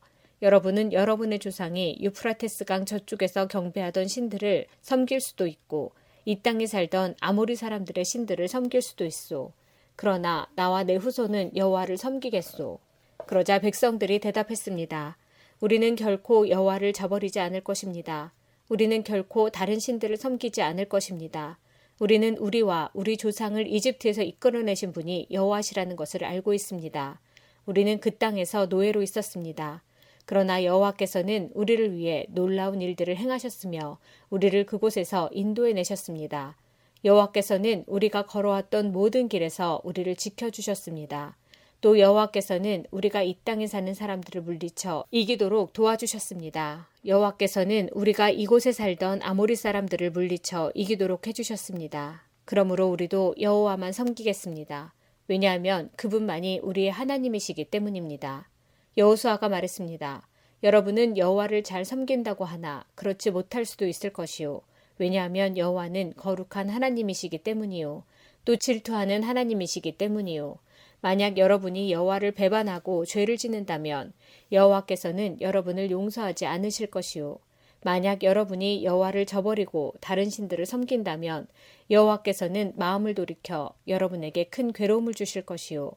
[0.42, 5.92] 여러분은 여러분의 조상이 유프라테스 강 저쪽에서 경배하던 신들을 섬길 수도 있고
[6.24, 9.52] 이 땅에 살던 아모리 사람들의 신들을 섬길 수도 있소.
[9.98, 12.80] 그러나 나와 내 후손은 여호와를 섬기겠소.
[13.28, 15.18] 그러자 백성들이 대답했습니다.
[15.60, 18.34] 우리는 결코 여호와를 저버리지 않을 것입니다.
[18.70, 21.60] 우리는 결코 다른 신들을 섬기지 않을 것입니다.
[22.00, 27.20] 우리는 우리와 우리 조상을 이집트에서 이끌어내신 분이 여호와시라는 것을 알고 있습니다.
[27.66, 29.84] 우리는 그 땅에서 노예로 있었습니다.
[30.26, 33.98] 그러나 여호와께서는 우리를 위해 놀라운 일들을 행하셨으며
[34.30, 36.56] 우리를 그곳에서 인도해 내셨습니다.
[37.04, 41.36] 여호와께서는 우리가 걸어왔던 모든 길에서 우리를 지켜 주셨습니다.
[41.80, 46.88] 또 여호와께서는 우리가 이 땅에 사는 사람들을 물리쳐 이기도록 도와주셨습니다.
[47.06, 52.24] 여호와께서는 우리가 이곳에 살던 아모리 사람들을 물리쳐 이기도록 해주셨습니다.
[52.46, 54.94] 그러므로 우리도 여호와만 섬기겠습니다.
[55.28, 58.50] 왜냐하면 그분만이 우리의 하나님이시기 때문입니다.
[58.98, 60.28] 여호수아가 말했습니다.
[60.64, 64.62] 여러분은 여호와를 잘 섬긴다고 하나 그렇지 못할 수도 있을 것이요.
[64.98, 68.04] 왜냐하면 여호와는 거룩한 하나님이시기 때문이요.
[68.46, 70.58] 또 질투하는 하나님이시기 때문이요.
[71.02, 74.14] 만약 여러분이 여호와를 배반하고 죄를 짓는다면
[74.52, 77.38] 여호와께서는 여러분을 용서하지 않으실 것이요.
[77.84, 81.48] 만약 여러분이 여호와를 저버리고 다른 신들을 섬긴다면
[81.92, 85.92] 여호와께서는 마음을 돌이켜 여러분에게 큰 괴로움을 주실 것이요.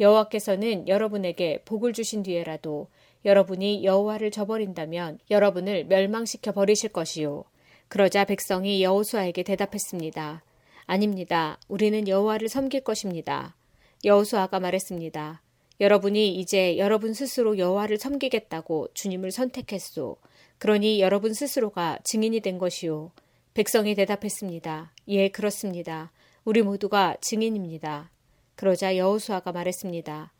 [0.00, 2.88] 여호와께서는 여러분에게 복을 주신 뒤에라도
[3.24, 7.44] 여러분이 여호와를 저버린다면 여러분을 멸망시켜 버리실 것이요.
[7.88, 10.44] 그러자 백성이 여호수아에게 대답했습니다.
[10.86, 11.58] 아닙니다.
[11.68, 13.57] 우리는 여호와를 섬길 것입니다.
[14.04, 15.42] 여호수아가 말했습니다.
[15.80, 20.16] 여러분이 이제 여러분 스스로 여호와를 섬기겠다고 주님을 선택했소.
[20.58, 23.12] 그러니 여러분 스스로가 증인이 된 것이요.
[23.54, 24.92] 백성이 대답했습니다.
[25.08, 26.12] 예, 그렇습니다.
[26.44, 28.10] 우리 모두가 증인입니다.
[28.54, 30.32] 그러자 여호수아가 말했습니다.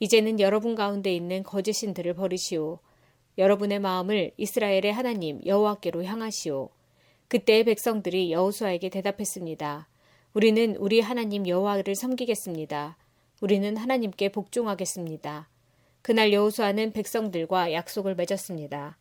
[0.00, 2.80] 이제는 여러분 가운데 있는 거짓신들을 버리시오.
[3.38, 6.68] 여러분의 마음을 이스라엘의 하나님 여호와께로 향하시오.
[7.28, 9.88] 그때의 백성들이 여호수아에게 대답했습니다.
[10.34, 12.96] 우리는 우리 하나님 여호와를 섬기겠습니다.
[13.40, 15.48] 우리는 하나님께 복종하겠습니다.
[16.02, 18.96] 그날 여호수아는 백성들과 약속을 맺었습니다.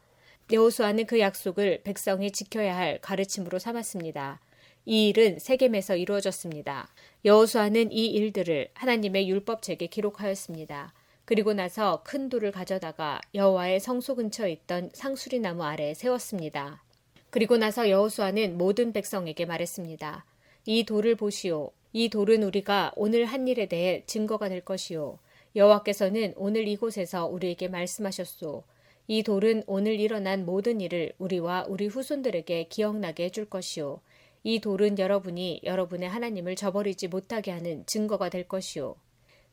[0.52, 4.40] 여호수아는 그 약속을 백성이 지켜야 할 가르침으로 삼았습니다.
[4.86, 6.90] 이 일은 세겜에서 이루어졌습니다.
[7.24, 10.94] 여호수아는 이 일들을 하나님의 율법책에 기록하였습니다.
[11.26, 16.84] 그리고 나서 큰 돌을 가져다가 여호와의 성소 근처에 있던 상수리 나무 아래에 세웠습니다.
[17.30, 20.26] 그리고 나서 여호수아는 모든 백성에게 말했습니다.
[20.66, 21.72] 이 돌을 보시오.
[21.96, 25.20] 이 돌은 우리가 오늘 한 일에 대해 증거가 될 것이오.
[25.56, 28.64] 여호와께서는 오늘 이곳에서 우리에게 말씀하셨소.
[29.08, 34.00] 이 돌은 오늘 일어난 모든 일을 우리와 우리 후손들에게 기억나게 해줄 것이오.
[34.42, 38.96] 이 돌은 여러분이 여러분의 하나님을 저버리지 못하게 하는 증거가 될 것이오.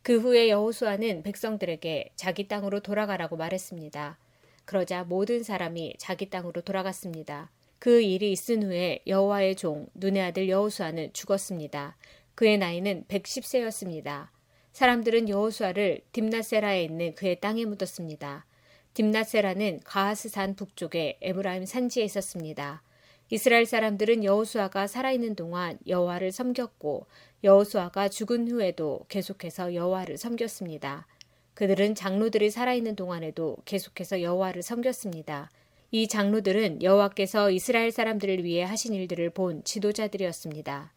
[0.01, 4.19] 그 후에 여호수아는 백성들에게 자기 땅으로 돌아가라고 말했습니다.
[4.65, 7.51] 그러자 모든 사람이 자기 땅으로 돌아갔습니다.
[7.81, 11.97] 그 일이 있은 후에 여호와의 종 눈의 아들 여호수아는 죽었습니다.
[12.35, 14.29] 그의 나이는 110세였습니다.
[14.73, 18.47] 사람들은 여호수아를 딥나세라에 있는 그의 땅에 묻었습니다.
[18.95, 22.83] 딥나세라는 가하스산 북쪽의 에브라임 산지에 있었습니다.
[23.31, 27.07] 이스라엘 사람들은 여호수아가 살아있는 동안 여호와를 섬겼고
[27.45, 31.07] 여호수아가 죽은 후에도 계속해서 여호와를 섬겼습니다.
[31.55, 35.51] 그들은 장로들이 살아있는 동안에도 계속해서 여호와를 섬겼습니다.
[35.93, 40.93] 이 장로들은 여호와께서 이스라엘 사람들을 위해 하신 일들을 본 지도자들이었습니다.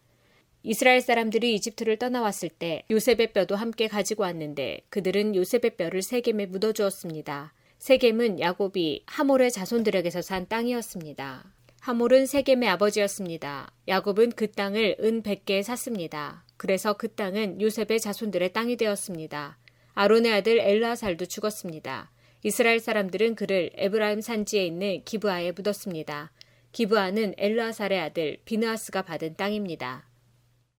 [0.66, 7.54] 이스라엘 사람들이 이집트를 떠나왔을 때 요셉의 뼈도 함께 가지고 왔는데 그들은 요셉의 뼈를 세겜에 묻어주었습니다.
[7.80, 11.44] 세겜은 야곱이 하몰의 자손들에게서 산 땅이었습니다.
[11.82, 13.74] 하몰은 세겜의 아버지였습니다.
[13.90, 16.46] 야곱은 그 땅을 은 100개에 샀습니다.
[16.56, 19.58] 그래서 그 땅은 요셉의 자손들의 땅이 되었습니다.
[19.96, 22.10] 아론의 아들 엘라살도 죽었습니다.
[22.44, 26.32] 이스라엘 사람들은 그를 에브라임 산지에 있는 기브아에 묻었습니다.
[26.72, 30.08] 기브아는 엘라살의 아들 비느하스가 받은 땅입니다.